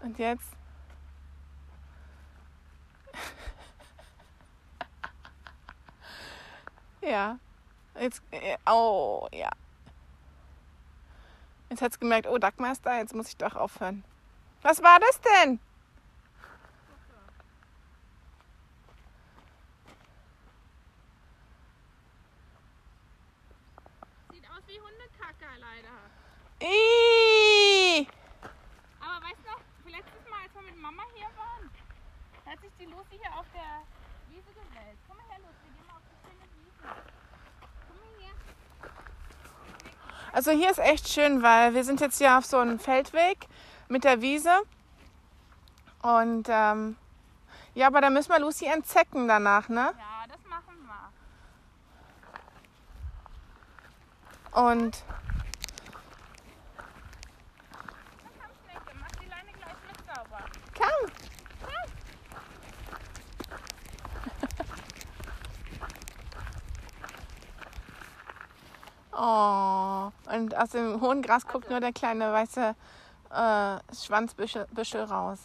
[0.00, 0.48] Und jetzt.
[7.02, 7.38] ja.
[8.00, 8.22] Jetzt.
[8.66, 9.50] Oh, ja.
[11.70, 14.04] Jetzt hat es gemerkt, oh, Dagmar ist da, jetzt muss ich doch aufhören.
[14.62, 15.58] Was war das denn?
[24.32, 26.10] Sieht aus wie Hundekacker leider.
[26.60, 28.06] Ih!
[29.00, 31.70] Aber weißt du noch, letztes Mal, als wir mit Mama hier waren,
[32.46, 33.82] hat sich die Lucy hier auf der
[34.28, 35.02] Wiese gewälzt.
[35.08, 36.82] Komm mal her, Lucy, wir gehen mal auf die schöne Wiese.
[37.88, 38.34] Komm mal her.
[40.32, 43.46] Also hier ist echt schön, weil wir sind jetzt hier auf so einem Feldweg
[43.88, 44.62] mit der Wiese.
[46.00, 46.96] Und ähm,
[47.74, 49.92] ja, aber da müssen wir Lucy entzecken danach, ne?
[49.98, 50.88] Ja, das machen
[54.52, 54.70] wir.
[54.70, 55.04] Und
[58.40, 60.44] komm, Schnecke, mach die Leine gleich mit sauber.
[60.78, 61.10] komm.
[69.14, 69.71] Oh,
[70.32, 72.74] und aus dem hohen Gras guckt nur der kleine weiße
[73.30, 75.40] äh, Schwanzbüschel Büschel raus.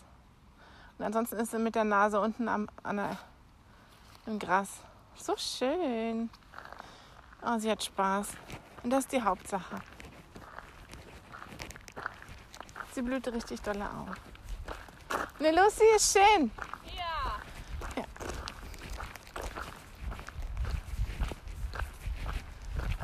[0.97, 3.17] Und ansonsten ist sie mit der Nase unten am, an der,
[4.25, 4.69] im Gras.
[5.15, 6.29] So schön.
[7.45, 8.29] Oh, sie hat Spaß.
[8.83, 9.75] Und das ist die Hauptsache.
[12.93, 14.15] Sie blüht richtig dolle auf.
[15.39, 16.51] Ne, Lucy ist schön.
[16.95, 18.03] Ja.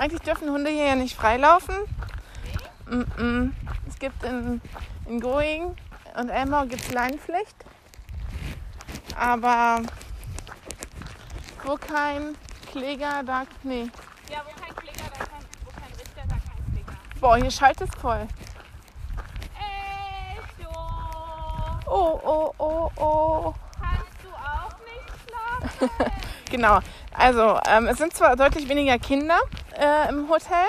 [0.03, 1.77] Eigentlich dürfen Hunde hier ja nicht freilaufen.
[2.87, 3.51] Mm -mm.
[3.87, 4.59] Es gibt in,
[5.07, 5.77] in Going
[6.17, 7.55] und Elmau gibt es Leinenpflicht.
[9.17, 9.79] Aber
[11.63, 12.35] wo kein
[12.69, 13.89] Kläger, da, nee.
[14.29, 16.35] Ja, wo kein Kläger, da kein, wo kein Richter, da
[17.21, 18.27] Boah, hier schallt es voll.
[20.59, 20.69] Echo,
[21.87, 23.55] Oh, oh, oh, oh.
[23.79, 26.11] kannst du auch nicht schlafen?
[26.51, 26.81] Genau.
[27.13, 29.39] Also, ähm, es sind zwar deutlich weniger Kinder
[29.77, 30.67] äh, im Hotel,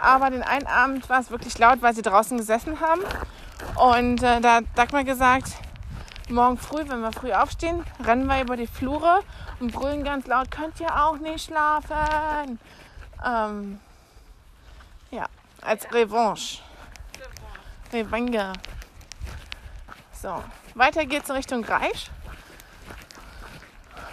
[0.00, 3.02] aber den einen Abend war es wirklich laut, weil sie draußen gesessen haben.
[3.76, 5.52] Und äh, da hat Dagmar gesagt,
[6.28, 9.22] morgen früh, wenn wir früh aufstehen, rennen wir über die Flure
[9.60, 12.58] und brüllen ganz laut, könnt ihr auch nicht schlafen.
[13.24, 13.80] Ähm,
[15.10, 15.26] ja,
[15.60, 16.62] als Revanche.
[17.92, 18.52] Revenge.
[20.12, 20.42] So,
[20.74, 22.10] weiter geht's in Richtung Greisch.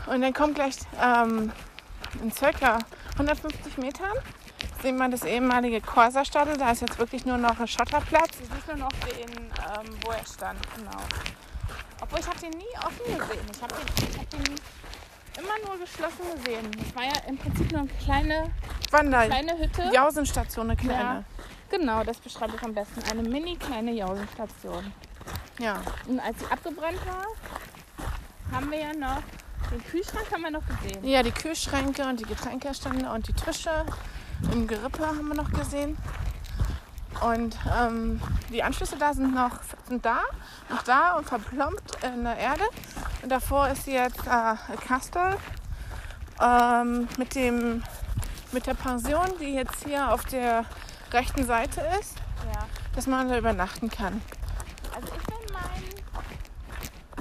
[0.08, 1.52] Und dann kommt gleich ähm,
[2.22, 2.80] in circa
[3.18, 4.14] 150 Metern
[4.84, 6.58] sehen wir das ehemalige Corsa-Stadel.
[6.58, 8.38] Da ist jetzt wirklich nur noch ein Schotterplatz.
[8.38, 11.02] Du siehst nur noch den, ähm, wo er stand, genau.
[12.00, 13.46] Obwohl ich habe den nie offen gesehen.
[13.52, 14.56] Ich habe den, ich hab den
[15.40, 16.72] immer nur geschlossen gesehen.
[16.78, 18.52] Das war ja im Prinzip nur eine kleine,
[18.92, 19.90] Wander, kleine Hütte.
[19.92, 21.26] Jausenstation, eine kleine.
[21.72, 23.02] Genau, das beschreibe ich am besten.
[23.12, 24.94] Eine mini kleine Jausenstation.
[25.60, 25.82] Ja.
[26.08, 27.26] Und als sie abgebrannt war,
[28.52, 29.24] haben wir ja noch
[29.72, 31.04] den Kühlschrank haben wir noch gesehen.
[31.04, 31.24] ja.
[31.24, 33.86] die Kühlschränke und die Getränkestände und die Tische
[34.52, 35.98] im Gerippe haben wir noch gesehen.
[37.22, 40.20] Und ähm, die Anschlüsse da sind noch sind da,
[40.70, 42.64] noch da und verplombt in der Erde.
[43.24, 45.36] Und davor ist jetzt äh, ein Kastel
[46.40, 47.82] ähm, mit, dem,
[48.52, 50.66] mit der Pension, die jetzt hier auf der
[51.12, 52.18] rechten Seite ist,
[52.54, 52.68] Ja.
[52.96, 54.22] dass man da übernachten kann.
[54.96, 55.24] Also ich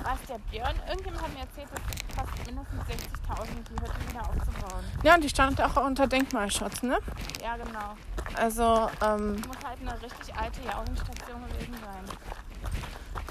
[0.07, 4.85] was der Björn, irgendjemand hat mir erzählt, es kostet mindestens 60.000, die Hütte wieder aufzubauen.
[5.03, 6.99] Ja, und die stand auch unter Denkmalschutz, ne?
[7.43, 7.97] Ja, genau.
[8.37, 12.17] Also ähm, Muss halt eine richtig alte Jausenstation gewesen sein.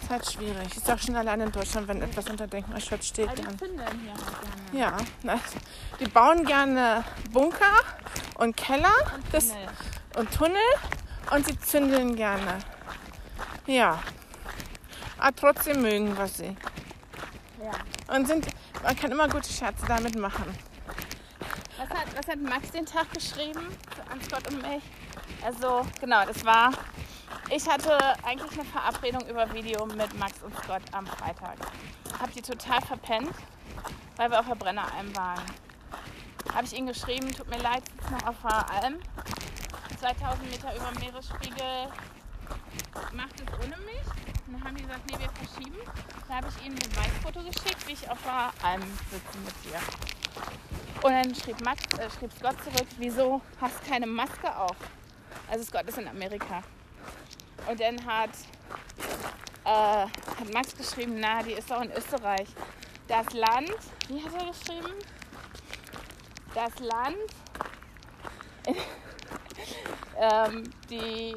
[0.02, 0.76] ist halt schwierig.
[0.78, 3.30] Ist auch schon allein in Deutschland, wenn etwas unter Denkmalschutz steht.
[3.30, 3.58] Also die Dann.
[3.58, 4.80] finden hier halt gerne.
[4.80, 5.40] Ja, na,
[6.00, 7.80] die bauen gerne Bunker
[8.36, 8.94] und Keller
[9.32, 9.68] das, Tunnel.
[10.18, 10.58] und Tunnel
[11.32, 12.60] und sie zündeln gerne.
[13.66, 14.00] Ja.
[15.18, 16.56] Aber trotzdem mögen wir sie.
[17.64, 18.16] Ja.
[18.16, 18.48] Und sind,
[18.84, 20.46] man kann immer gute Scherze damit machen.
[21.78, 23.68] Was hat, was hat Max den Tag geschrieben
[24.12, 24.84] an Scott und mich?
[25.44, 26.72] Also, genau, das war.
[27.50, 31.58] Ich hatte eigentlich eine Verabredung über Video mit Max und Scott am Freitag.
[32.20, 33.36] Hab die total verpennt,
[34.18, 35.42] weil wir auf der Brenneralm waren.
[36.54, 39.00] Habe ich ihnen geschrieben, tut mir leid, sitze noch auf der Alm.
[40.00, 41.88] 2000 Meter über dem Meeresspiegel.
[43.14, 44.35] Macht es ohne mich?
[44.48, 45.78] Und dann haben die gesagt, nee, wir verschieben.
[46.28, 48.82] Da habe ich ihnen ein Beweisfoto geschickt, wie ich auf der Alm
[49.12, 49.80] sitze mit dir.
[51.02, 54.76] Und dann schrieb, Max, äh, schrieb Scott zurück, wieso hast du keine Maske auf?
[55.50, 56.64] Also Scott ist in Amerika.
[57.68, 58.32] Und dann hat,
[59.64, 62.48] äh, hat Max geschrieben, na, die ist doch in Österreich.
[63.08, 63.76] Das Land,
[64.08, 64.94] wie hat er geschrieben?
[66.54, 67.18] Das Land,
[70.20, 71.36] ähm, die,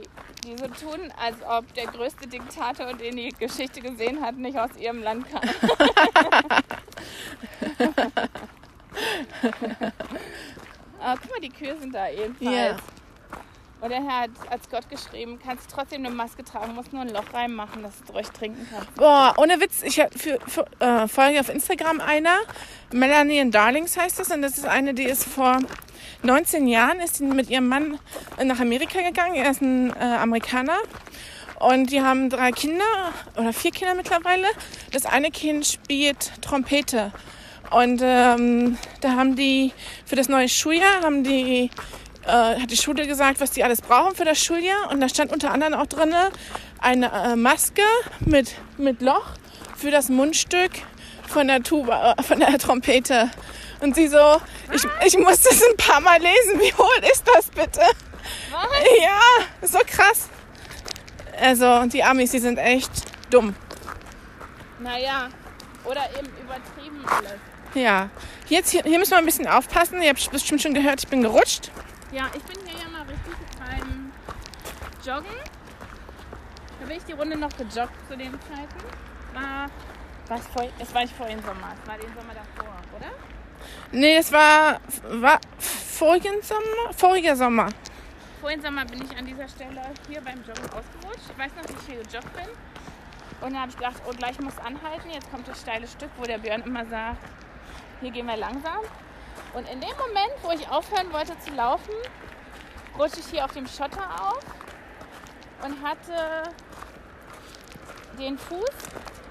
[0.49, 4.71] die so tun, als ob der größte Diktator, den die Geschichte gesehen hat, nicht aus
[4.79, 5.43] ihrem Land kam.
[11.01, 12.55] Aber guck mal, die Kühe sind da ebenfalls.
[12.55, 12.77] Ja.
[13.81, 17.33] Und er hat als Gott geschrieben, kannst trotzdem eine Maske tragen, musst nur ein Loch
[17.33, 18.93] reinmachen, dass du ruhig trinken kannst.
[18.97, 22.39] Boah, ohne Witz, ich für, für, äh, folge auf Instagram einer,
[22.93, 25.59] Melanie and Darlings heißt das, und das ist eine, die ist vor
[26.23, 28.01] 19 Jahren, ist mit ihrem Mann
[28.43, 30.79] nach Amerika gegangen, er ist ein äh, Amerikaner.
[31.61, 32.85] Und die haben drei Kinder
[33.37, 34.47] oder vier Kinder mittlerweile.
[34.93, 37.13] Das eine Kind spielt Trompete.
[37.71, 39.73] Und ähm, da haben die
[40.07, 41.71] für das neue Schuljahr haben die
[42.29, 44.91] äh, hat die Schule gesagt, was die alles brauchen für das Schuljahr.
[44.91, 46.15] Und da stand unter anderem auch drin
[46.79, 47.83] eine äh, Maske
[48.21, 49.27] mit, mit Loch
[49.77, 50.71] für das Mundstück
[51.27, 53.31] von der Tuba, äh, von der Trompete.
[53.81, 54.41] Und sie so,
[54.73, 56.61] ich, ich muss das ein paar Mal lesen.
[56.61, 57.81] Wie hohl ist das bitte?
[58.51, 58.69] Was?
[59.01, 60.29] Ja, so krass.
[61.41, 62.91] Also, und die Amis, die sind echt
[63.31, 63.55] dumm.
[64.81, 65.29] Naja,
[65.85, 67.39] oder eben übertrieben alles.
[67.75, 68.11] Ja.
[68.49, 70.03] Jetzt hier, hier müssen wir ein bisschen aufpassen.
[70.03, 71.71] Ihr habt bestimmt schon gehört, ich bin gerutscht.
[72.11, 74.13] Ja, ich bin hier ja mal richtig beim
[75.05, 75.37] Joggen.
[76.81, 78.81] Da bin ich die Runde noch gejoggt zu den Zeiten.
[79.35, 79.69] War,
[80.29, 83.11] war es, vor, es war nicht vor dem Sommer, es war den Sommer davor, oder?
[83.93, 84.81] Nee, es war,
[85.21, 87.69] war vorigen Sommer, voriger Sommer.
[88.41, 91.31] Vor dem Sommer bin ich an dieser Stelle hier beim Joggen ausgerutscht.
[91.31, 92.49] Ich weiß noch, wie ich hier gejoggt bin.
[93.43, 95.11] Und dann habe ich gedacht, oh, gleich muss anhalten.
[95.11, 97.23] Jetzt kommt das steile Stück, wo der Björn immer sagt,
[98.01, 98.81] hier gehen wir langsam.
[99.55, 101.93] Und in dem Moment, wo ich aufhören wollte zu laufen,
[102.99, 104.41] rutsche ich hier auf dem Schotter auf
[105.65, 106.51] und hatte
[108.19, 108.71] den Fuß,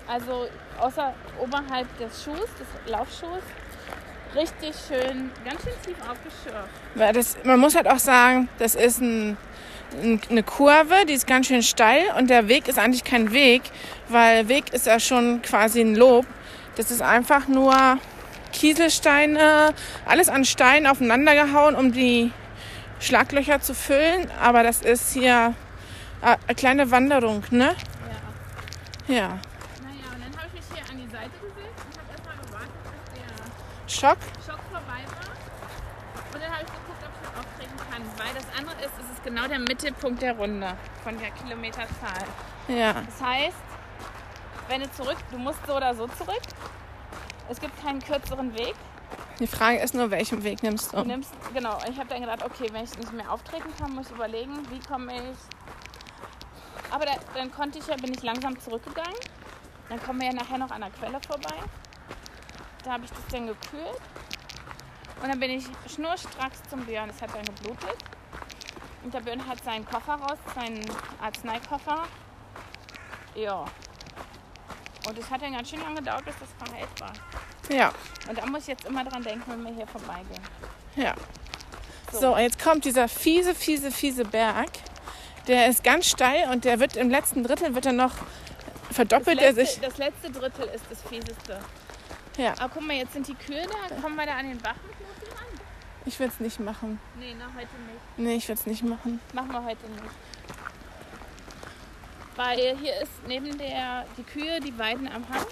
[0.07, 0.47] also
[0.79, 3.43] außer oberhalb des Schuhs, des Laufschuhs,
[4.35, 7.15] richtig schön, ganz schön tief aufgeschürft.
[7.15, 9.37] Das, man muss halt auch sagen, das ist ein,
[10.01, 13.63] ein, eine Kurve, die ist ganz schön steil und der Weg ist eigentlich kein Weg,
[14.09, 16.25] weil Weg ist ja schon quasi ein Lob.
[16.75, 17.97] Das ist einfach nur
[18.51, 19.73] Kieselsteine,
[20.05, 22.31] alles an Steinen aufeinander gehauen, um die
[22.99, 24.29] Schlaglöcher zu füllen.
[24.41, 25.53] Aber das ist hier
[26.21, 27.75] äh, eine kleine Wanderung, ne?
[29.07, 29.15] Ja.
[29.15, 29.27] Ja.
[29.27, 29.39] Naja,
[30.13, 33.21] und dann habe ich mich hier an die Seite gesetzt und habe erstmal gewartet, bis
[33.21, 34.17] der Schock?
[34.45, 35.31] Schock vorbei war.
[36.33, 38.01] Und dann habe ich geguckt, ob ich das auftreten kann.
[38.17, 40.73] Weil das andere ist, es ist genau der Mittelpunkt der Runde
[41.03, 42.25] von der Kilometerzahl.
[42.67, 42.93] Ja.
[42.93, 43.57] Das heißt,
[44.67, 46.41] wenn du zurück, du musst so oder so zurück.
[47.49, 48.75] Es gibt keinen kürzeren Weg.
[49.39, 51.03] Die Frage ist nur, welchen Weg nimmst Du du?
[51.05, 54.15] nimmst, genau, ich habe dann gedacht, okay, wenn ich nicht mehr auftreten kann, muss ich
[54.15, 55.37] überlegen, wie komme ich.
[56.91, 59.15] Aber da, dann konnte ich ja, bin ich langsam zurückgegangen.
[59.89, 61.53] Dann kommen wir ja nachher noch an der Quelle vorbei.
[62.83, 64.01] Da habe ich das dann gekühlt.
[65.21, 67.09] Und dann bin ich schnurstracks zum Björn.
[67.09, 67.97] Es hat dann geblutet.
[69.03, 70.85] Und der Björn hat seinen Koffer raus, seinen
[71.21, 72.03] Arzneikoffer.
[73.35, 73.65] Ja.
[75.07, 77.13] Und es hat dann ganz schön lange gedauert, bis das verheilt war.
[77.75, 77.93] Ja.
[78.29, 80.43] Und da muss ich jetzt immer dran denken, wenn wir hier vorbeigehen.
[80.95, 81.13] Ja.
[82.11, 84.69] So, jetzt kommt dieser fiese, fiese, fiese Berg.
[85.47, 88.13] Der ist ganz steil und der wird im letzten Drittel wird er noch
[88.91, 89.81] verdoppelt er letzte, sich.
[89.81, 91.59] das letzte Drittel ist das fieseste.
[92.37, 93.95] Ja, Aber guck mal, jetzt sind die Kühe da.
[94.01, 95.47] Kommen wir da an den Bach mit Lucy ran?
[96.05, 96.99] ich will es nicht machen.
[97.19, 98.17] Nee, na, heute nicht.
[98.17, 99.19] Nee, ich will es nicht machen.
[99.33, 100.03] Machen wir heute nicht.
[102.37, 105.45] Weil hier ist neben der, die Kühe, die weiden am Hang.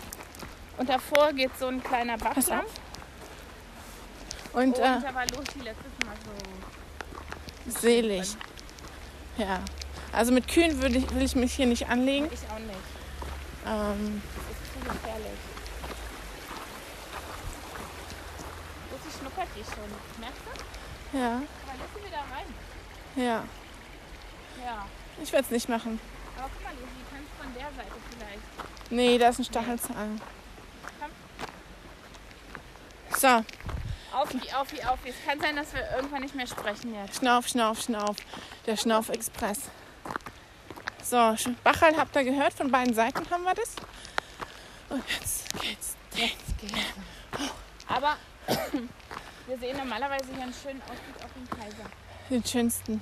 [0.78, 2.64] Und davor geht so ein kleiner Bach Pass auf.
[4.54, 7.80] Und Und äh, da war Lucy letztes Mal so.
[7.80, 8.38] selig.
[9.38, 9.60] Ja.
[10.14, 12.30] Also mit Kühen würde ich, will ich mich hier nicht anlegen.
[12.32, 12.78] Ich auch nicht.
[13.68, 15.40] Ähm, Das ist zu gefährlich.
[18.92, 20.22] Lucy schnuppert die schon.
[20.22, 20.42] Merkst
[21.12, 21.18] du?
[21.18, 22.46] ja, Aber lass sie wieder rein.
[23.26, 23.44] ja.
[24.64, 24.86] Ja.
[25.22, 26.00] Ich will es nicht machen.
[26.38, 28.92] Aber guck mal, Lucy, kannst von der Seite vielleicht.
[28.92, 30.22] Nee, da ist ein Stachelzahn.
[33.18, 35.00] So, Auf, auf, auf.
[35.06, 37.20] Es kann sein, dass wir irgendwann nicht mehr sprechen jetzt.
[37.20, 38.18] Schnauf, Schnauf, Schnauf.
[38.66, 39.70] Der Schnauf-Express.
[41.04, 43.76] So, Bachal habt ihr gehört, von beiden Seiten haben wir das.
[44.90, 45.96] Und jetzt geht's.
[46.16, 46.76] Jetzt geht's.
[47.88, 48.18] Aber
[49.48, 51.86] wir sehen normalerweise hier einen schönen Ausblick auf den Kaiser.
[52.30, 53.02] Den schönsten.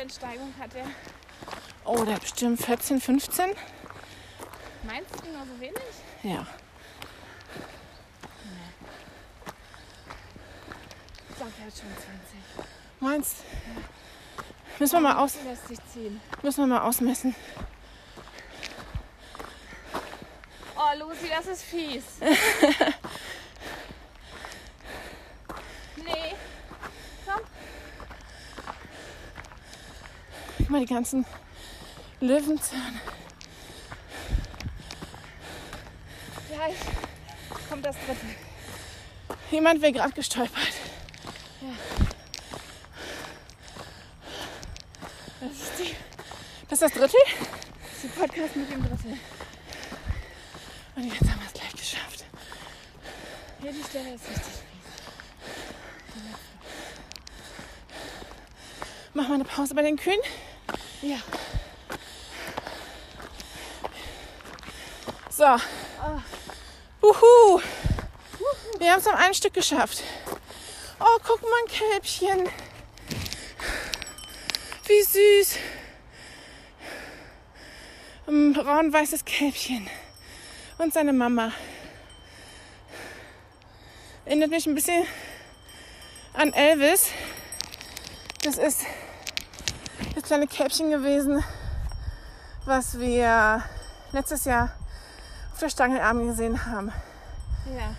[0.00, 0.86] 10% Steigung hat er.
[1.84, 3.50] Oh, der hat bestimmt 14, 15.
[4.82, 5.82] Meinst du nur so wenig?
[6.22, 6.46] Ja.
[11.28, 12.70] Ich glaube, er hat schon 20.
[13.00, 13.36] Meinst
[13.66, 13.82] ja.
[14.78, 15.36] Müssen wir mal aus.
[15.44, 16.20] Lässt sich ziehen.
[16.42, 17.34] Müssen wir mal ausmessen.
[20.76, 22.04] Oh, Lucy, das ist fies.
[30.80, 31.24] die ganzen
[32.20, 33.00] Löwenzahn.
[36.48, 36.74] Gleich
[37.68, 38.26] kommt das dritte.
[39.50, 40.72] Jemand wäre gerade gestolpert.
[45.40, 45.94] Das ist die,
[46.68, 47.16] Das ist das dritte?
[47.26, 49.18] das ist die Podcast mit dem Drittel.
[50.96, 52.24] Und jetzt haben wir es gleich geschafft.
[53.62, 54.54] Hier die Stelle ist richtig fies.
[59.14, 60.20] Machen wir eine Pause bei den Kühen.
[61.02, 61.16] Ja.
[65.30, 65.56] So.
[67.02, 67.60] Uhu.
[68.78, 70.02] Wir haben es am einen Stück geschafft.
[70.98, 72.48] Oh, guck mal, ein Kälbchen.
[74.86, 75.56] Wie süß.
[78.26, 79.88] Ein braun-weißes Kälbchen.
[80.76, 81.52] Und seine Mama.
[84.26, 85.06] Erinnert mich ein bisschen
[86.34, 87.08] an Elvis.
[88.42, 88.84] Das ist
[90.30, 91.42] kleine Kälbchen gewesen,
[92.64, 93.64] was wir
[94.12, 94.70] letztes Jahr
[95.52, 96.92] auf der Stangelarm gesehen haben.
[97.66, 97.96] Ja.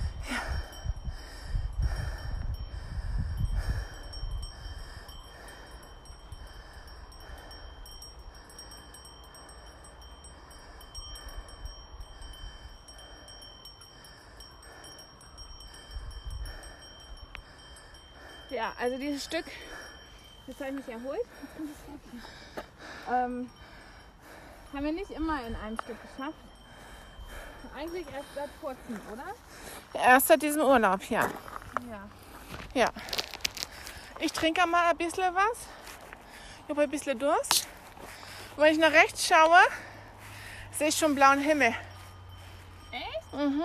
[18.50, 19.44] Ja, also dieses Stück,
[20.52, 21.26] jetzt habe ich mich erholt.
[23.10, 23.50] Ähm,
[24.74, 26.38] haben wir nicht immer in einem Stück geschafft.
[27.76, 29.24] Eigentlich erst seit kurzem, oder?
[29.94, 31.30] Erst seit diesem Urlaub, ja.
[31.90, 32.10] Ja.
[32.74, 32.90] Ja.
[34.20, 35.68] Ich trinke mal ein bisschen was.
[36.64, 37.68] Ich habe ein bisschen Durst.
[38.56, 39.60] Und wenn ich nach rechts schaue,
[40.72, 41.74] sehe ich schon blauen Himmel.
[42.92, 43.34] Echt?
[43.34, 43.64] Mhm.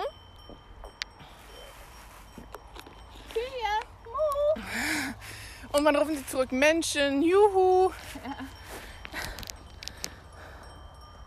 [5.77, 7.91] Und man rufen sie zurück, Menschen, juhu.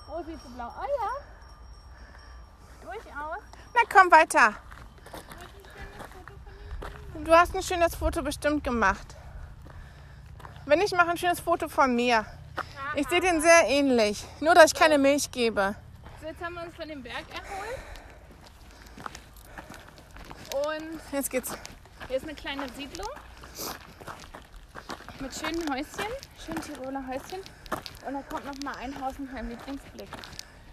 [0.09, 0.67] Wo siehst du blau?
[0.67, 1.11] Ah ja.
[2.83, 3.43] Durchaus.
[3.73, 4.55] Na komm weiter.
[7.25, 9.15] Du hast ein schönes Foto bestimmt gemacht.
[10.67, 12.27] Wenn ich mache ein schönes Foto von mir.
[12.97, 14.25] Ich sehe den sehr ähnlich.
[14.41, 15.77] Nur, dass ich keine Milch gebe.
[16.21, 17.79] So, jetzt haben wir uns von dem Berg erholt.
[20.67, 21.57] Und Jetzt geht's.
[22.09, 23.07] hier ist eine kleine Siedlung.
[25.21, 26.13] Mit schönen Häuschen.
[26.45, 27.41] Schönen Tiroler Häuschen.
[28.07, 30.09] Und da kommt noch mal ein Haus mit meinem Lieblingsblick.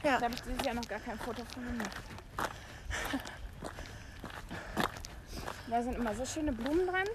[0.04, 0.18] Ja.
[0.20, 1.91] Da habe ich dieses Jahr noch gar kein Foto von gemacht.
[5.70, 7.08] Da sind immer so schöne Blumen dran.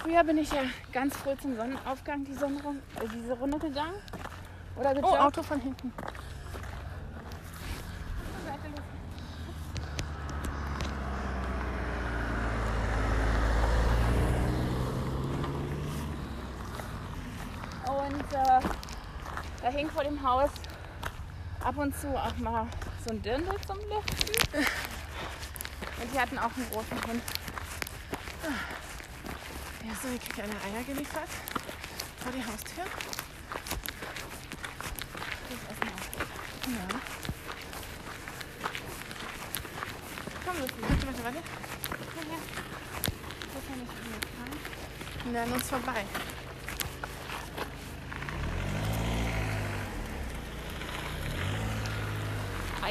[0.00, 2.58] Früher bin ich ja ganz früh zum Sonnenaufgang die, Sonne,
[3.00, 3.94] äh, diese Runde gegangen.
[4.74, 5.20] Oder Oh, gejoggt.
[5.20, 5.92] Auto von hinten.
[17.86, 18.60] Und äh,
[19.62, 20.50] da hing vor dem Haus
[21.62, 22.66] ab und zu auch mal
[23.04, 24.66] so ein Dirndl zum Lüften.
[26.00, 27.22] Und die hatten auch einen großen Hund.
[29.84, 31.28] Ja, so, ich kriege eine Eier geliefert.
[32.18, 32.84] Vor die Haustür.
[35.48, 35.94] Das essen wir.
[36.74, 36.86] Ja.
[40.44, 40.74] Komm, Lucy.
[40.80, 41.42] Warte, warte, warte.
[42.14, 42.42] Komm her.
[43.54, 45.32] Das kann ich nicht fahren.
[45.32, 46.04] Na, an uns vorbei.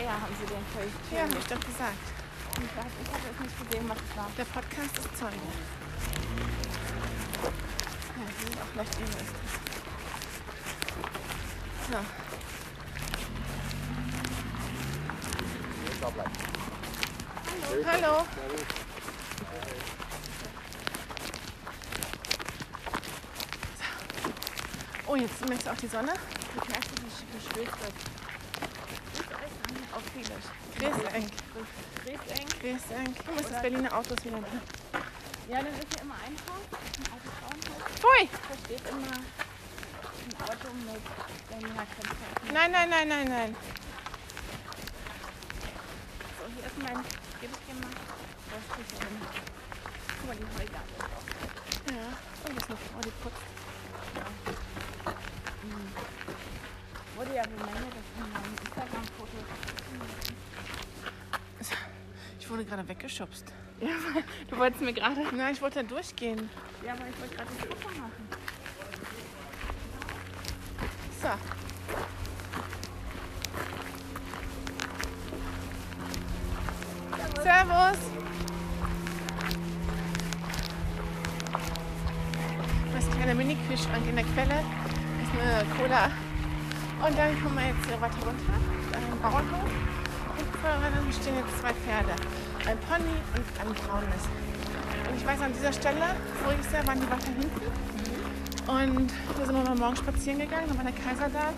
[0.01, 2.05] Eier haben sie den völlig Ja, hab ich doch gesagt.
[2.57, 4.27] Ich hab- ich habe jetzt nicht gesehen, was es war.
[4.37, 5.35] Der Podcast ist Zeuge.
[8.17, 9.53] Ja, die sind auch leicht egoistisch.
[11.91, 11.97] So.
[17.85, 18.17] Hallo.
[18.17, 18.25] So.
[25.07, 26.13] Oh, jetzt merkst du auch die Sonne?
[26.61, 27.93] Ich merke, wie wie schwillt wird.
[30.81, 31.29] Grießenk.
[32.07, 32.47] Rieseng.
[32.59, 33.13] Grießenk.
[33.17, 34.47] Guck mal, ist das Berliner Autos wieder da.
[35.47, 37.85] Ja, dann ist hier immer ein Haus, ein altes Frauenhaus.
[37.99, 38.25] Pfui!
[38.25, 41.05] Da steht immer ein Auto mit
[41.49, 42.49] Berliner Kennzeichen.
[42.51, 43.55] Nein, nein, nein, nein, nein.
[46.39, 46.97] So, hier ist mein,
[47.39, 47.93] gebe ich dir mal.
[48.49, 49.21] Da ist die hin.
[50.17, 51.29] Guck mal, die Heugabel ist auch.
[51.93, 52.09] Ja.
[52.41, 53.45] Oh, das ist eine Frau, die putzt.
[57.15, 59.37] Wurde ja bemängelt, dass in meinem Instagram-Foto.
[62.39, 62.47] Ich
[63.11, 63.53] weggeschubst.
[63.81, 63.89] Ja,
[64.49, 65.21] du wolltest mir gerade.
[65.35, 66.49] Nein, ich wollte da durchgehen.
[66.85, 68.11] Ja, aber ich wollte gerade das Foto machen.
[71.21, 71.29] So.
[77.41, 77.97] Servus.
[82.93, 84.63] Das ist ein kleiner Mini-Kühlschrank in der Quelle.
[85.17, 86.11] Das ist eine Cola.
[87.03, 88.53] Und dann kommen wir jetzt hier weiter runter.
[88.93, 89.71] Ein Bauernhof.
[90.37, 92.13] Und vor uns stehen jetzt zwei Pferde.
[92.67, 94.23] Ein Pony und ein braunes.
[95.09, 97.65] Und ich weiß, an dieser Stelle, voriges Jahr waren die weiter hinten.
[98.67, 101.53] Und da sind wir mal morgen spazieren gegangen, da war der Kaiser da.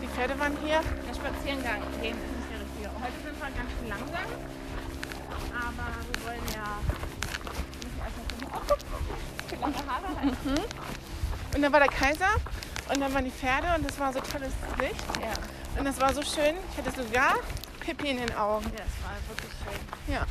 [0.00, 0.80] Die Pferde waren hier.
[0.80, 2.88] Der Spaziergang gehen ist nicht der richtige.
[2.96, 4.28] Heute sind wir ganz schön langsam.
[5.52, 6.80] Aber wir wollen ja.
[9.60, 11.54] lange Haare hat.
[11.54, 12.32] Und dann war der Kaiser
[12.92, 15.04] und dann waren die Pferde und das war so tolles Licht.
[15.20, 15.78] Ja.
[15.78, 16.54] Und das war so schön.
[16.72, 17.34] Ich hatte sogar
[17.88, 18.66] Pipi in den Augen.
[18.66, 20.12] ja, das war wirklich schön.
[20.12, 20.26] Ja.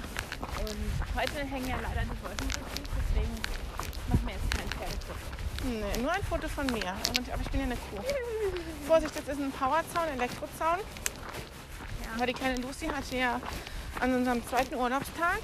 [0.62, 0.78] Und
[1.18, 3.34] heute hängen ja leider die Wolken so tief, deswegen
[4.10, 5.16] machen wir jetzt kein Pferdefoto.
[5.64, 6.90] Nee, nur ein Foto von mir.
[6.90, 8.04] Aber ich bin ja eine Kuh.
[8.86, 10.78] Vorsicht, das ist ein Powerzaun, Elektrozaun.
[12.04, 12.10] Ja.
[12.16, 13.42] Aber die kleine Lucy hatte ja
[14.02, 15.40] an unserem zweiten Urlaubstag,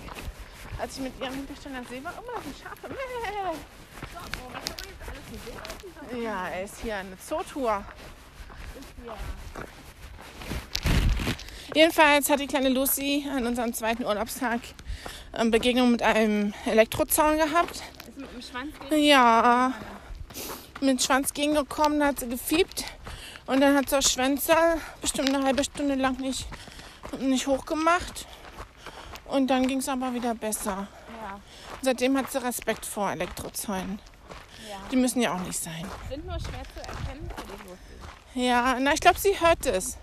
[0.80, 2.90] als ich mit ihrem Hinterstand am See war, oh, das sind Schafe.
[2.90, 2.96] Mäh.
[6.24, 7.84] Ja, er ist hier eine Zootour.
[8.80, 9.16] ist hier.
[11.76, 14.60] Jedenfalls hat die kleine Lucy an unserem zweiten Urlaubstag
[15.36, 17.76] ähm, Begegnung mit einem Elektrozaun gehabt.
[18.08, 19.74] Ist mit dem Schwanz gegen Ja,
[20.82, 22.86] mit dem Schwanz gegengekommen, da hat sie gefiebt.
[23.46, 24.56] Und dann hat sie das Schwänze
[25.02, 26.46] bestimmt eine halbe Stunde lang nicht,
[27.20, 28.28] nicht hochgemacht.
[29.26, 30.88] Und dann ging es aber wieder besser.
[31.22, 31.40] Ja,
[31.82, 34.00] Seitdem hat sie Respekt vor Elektrozäunen.
[34.70, 34.78] ja.
[34.92, 35.86] Die müssen ja auch nicht sein.
[36.10, 38.46] Sind nur schwer zu erkennen für die Lucy.
[38.48, 39.98] Ja, na, ich glaube, sie hört es.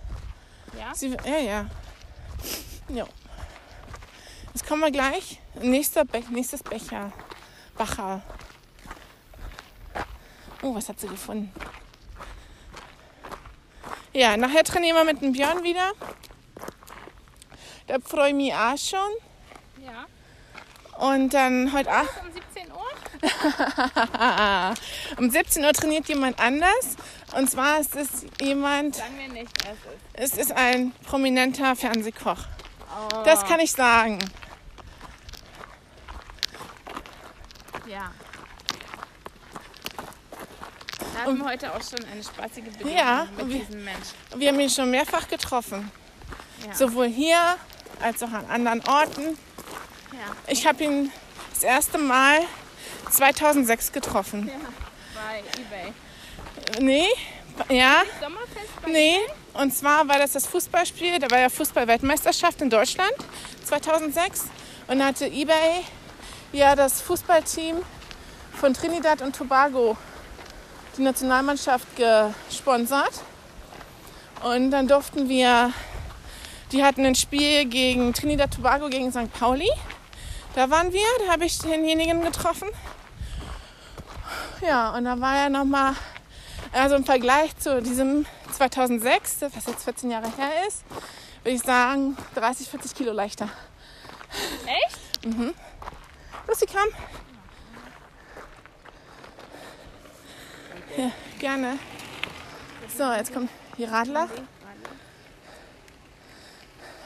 [0.79, 0.95] Ja?
[0.95, 1.67] Sie, ja, ja.
[2.89, 3.07] Ja.
[4.53, 5.41] Jetzt kommen wir gleich.
[5.61, 7.13] Nächster Be nächstes Becher.
[7.77, 8.23] Bacher.
[10.63, 11.53] Oh, was hat sie gefunden?
[14.13, 15.93] Ja, nachher trainieren wir mit dem Björn wieder.
[17.87, 19.11] Da freue ich mich auch schon.
[19.85, 20.07] Ja.
[20.99, 22.11] Und dann heute Abend.
[22.23, 22.91] Um 17 Uhr?
[25.19, 26.97] um 17 Uhr trainiert jemand anders.
[27.37, 28.09] Und zwar ist es
[28.41, 29.73] jemand, Sagen wir nicht, wer
[30.19, 30.39] es ist.
[30.39, 32.39] es ist ein prominenter Fernsehkoch.
[33.13, 34.19] Oh, Das kann ich sagen.
[37.87, 38.11] Ja.
[41.15, 44.09] Da hatten wir heute auch schon eine spaßige Begegnung Ja, mit wir- diesem Mensch.
[44.37, 45.91] Wir haben ihn schon mehrfach getroffen.
[46.67, 46.75] Ja.
[46.75, 47.57] Sowohl hier
[48.03, 49.23] als auch an anderen Orten.
[50.13, 50.35] ja.
[50.47, 51.13] Ich habe ihn
[51.55, 52.41] das erste Mal
[53.11, 54.49] 2006 getroffen.
[54.49, 54.55] ja.
[55.15, 55.93] Bei Ebay.
[56.81, 57.09] Nee,
[57.69, 58.03] ja,
[58.87, 59.17] nee.
[59.53, 63.13] Und zwar war das das Fußballspiel, da war ja Fußball-Weltmeisterschaft in Deutschland
[63.65, 64.47] 2006.
[64.87, 65.85] Und da hatte eBay
[66.53, 67.77] ja das Fußballteam
[68.53, 69.97] von Trinidad und Tobago,
[70.97, 71.87] die Nationalmannschaft,
[72.49, 73.13] gesponsert.
[74.43, 75.73] Und dann durften wir,
[76.73, 79.33] die hatten ein Spiel gegen Trinidad Tobago gegen St.
[79.33, 79.71] Pauli.
[80.55, 82.69] Da waren wir, da habe ich denjenigen getroffen.
[84.63, 85.95] Ja, und da war er nochmal,
[86.73, 90.85] also im Vergleich zu diesem 2006, das was jetzt 14 Jahre her ist,
[91.43, 93.49] würde ich sagen 30, 40 Kilo leichter.
[94.67, 95.25] Echt?
[96.47, 96.89] Lucy, komm.
[100.97, 101.79] Ja, gerne.
[102.97, 104.29] So, jetzt kommt die Radler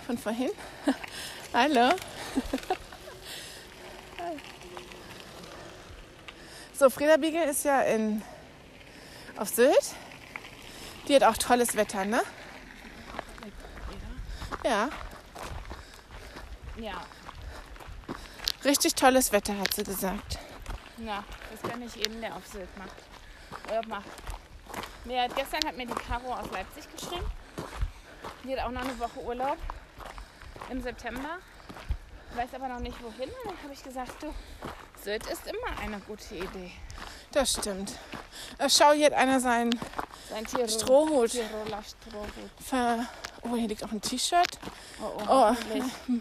[0.06, 0.50] von vorhin.
[1.52, 1.90] Hallo.
[6.76, 8.22] So, Freda Biegel ist ja in,
[9.36, 9.94] auf Sylt.
[11.08, 12.20] Die hat auch tolles Wetter, ne?
[14.64, 14.88] Ja,
[16.76, 17.02] Ja.
[18.64, 20.38] richtig tolles Wetter, hat sie gesagt.
[20.96, 21.22] Ja,
[21.52, 22.94] das kann nicht jeden, der auf Sylt macht.
[23.68, 24.06] Urlaub macht.
[25.06, 27.26] Hat- gestern hat mir die Caro aus Leipzig geschrieben.
[28.42, 29.58] Die hat auch noch eine Woche Urlaub
[30.70, 31.38] im September.
[32.34, 33.28] Weiß aber noch nicht wohin.
[33.28, 34.34] Und dann habe ich gesagt, du,
[35.02, 36.72] Sylt ist immer eine gute Idee.
[37.32, 37.92] Das stimmt.
[38.58, 39.70] Äh, Schau, hier hat einer seinen
[40.30, 41.30] Sein Tirol, Strohhut.
[41.30, 42.50] Tiroler Strohhut.
[42.60, 43.06] ver...
[43.42, 44.58] Oh, hier liegt auch ein T-Shirt.
[45.02, 45.56] Oh, oh, Oh.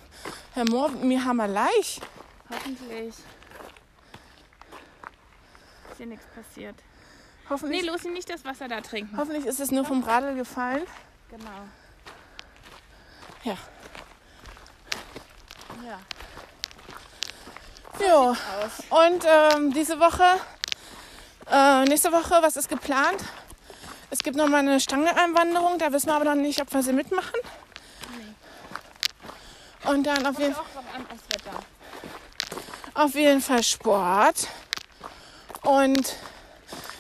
[0.54, 2.02] Herr Mohr, mir haben wir leicht.
[2.50, 3.16] Hoffentlich.
[5.90, 6.76] Ist hier nichts passiert.
[6.76, 9.18] Nee, Hoffentlich, Lucy, nicht das Wasser da trinken.
[9.18, 10.84] hoffentlich ist es nur vom Radl gefallen.
[11.30, 11.50] Genau.
[13.44, 13.58] Ja.
[15.86, 16.00] Ja.
[18.00, 18.36] Jo.
[18.90, 20.24] Und ähm, diese Woche,
[21.52, 23.24] äh, nächste Woche, was ist geplant?
[24.10, 26.94] Es gibt noch mal eine Stangeeinwanderung, da wissen wir aber noch nicht, ob wir sie
[26.94, 27.40] mitmachen.
[29.86, 30.56] Und dann auf jeden,
[32.94, 34.48] auf jeden Fall Sport.
[35.64, 36.16] Und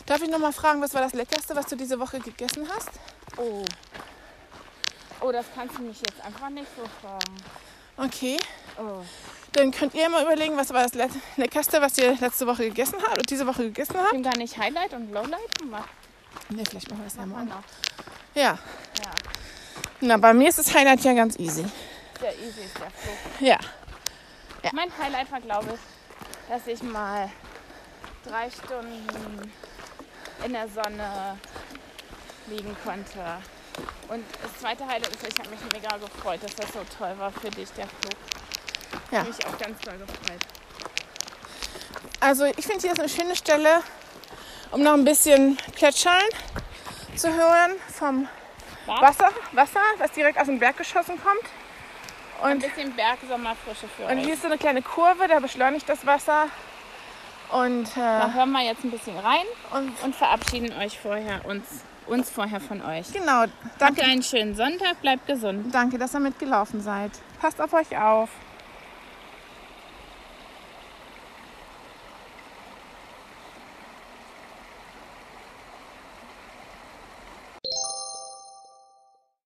[0.05, 2.89] darf ich noch mal fragen, was war das Leckerste, was du diese Woche gegessen hast?
[3.37, 3.63] Oh.
[5.21, 7.37] Oh, das kannst du mich jetzt einfach nicht so fragen.
[7.95, 8.37] Okay.
[8.77, 9.03] Oh.
[9.53, 12.95] Dann könnt ihr mal überlegen, was war das Le- Leckerste, was ihr letzte Woche gegessen
[13.01, 14.09] habt oder diese Woche gegessen habt.
[14.09, 15.89] Können gar nicht Highlight und Lowlight gemacht.
[16.49, 17.49] Ne, vielleicht machen wir das ja Machen wir morgen.
[17.49, 18.41] noch.
[18.41, 18.57] Ja.
[19.03, 19.11] Ja,
[20.01, 21.65] Na, bei mir ist das Highlight ja ganz easy.
[22.19, 23.15] der easy ist der Flug.
[23.41, 23.57] Ja.
[24.71, 27.29] Mein Highlight war, glaube ich, dass ich mal
[28.25, 29.51] drei Stunden
[30.45, 31.37] in der Sonne
[32.47, 33.19] liegen konnte.
[34.07, 37.31] Und das zweite Highlight ist, ich habe mich mega gefreut, dass das so toll war
[37.31, 38.15] für dich, der Flug.
[39.13, 39.21] Ja.
[39.21, 40.41] Ich mich auch ganz toll gefreut.
[42.19, 43.81] Also ich finde hier ist eine schöne Stelle,
[44.71, 46.21] um noch ein bisschen Plätschern
[47.15, 48.27] zu hören vom
[48.85, 51.43] Wasser, Wasser, was direkt aus dem Berg geschossen kommt.
[52.41, 54.23] ein Und, bisschen Bergsommerfrische für und euch.
[54.25, 56.47] hier ist so eine kleine Kurve, da beschleunigt das Wasser.
[57.51, 61.63] Und, Da äh, hören wir jetzt ein bisschen rein und und verabschieden euch vorher uns,
[62.07, 63.11] uns vorher von euch.
[63.13, 65.73] genau, Habt danke, einen schönen Sonntag, bleibt gesund.
[65.75, 67.11] danke, dass ihr mitgelaufen seid.
[67.39, 68.29] Passt auf euch auf.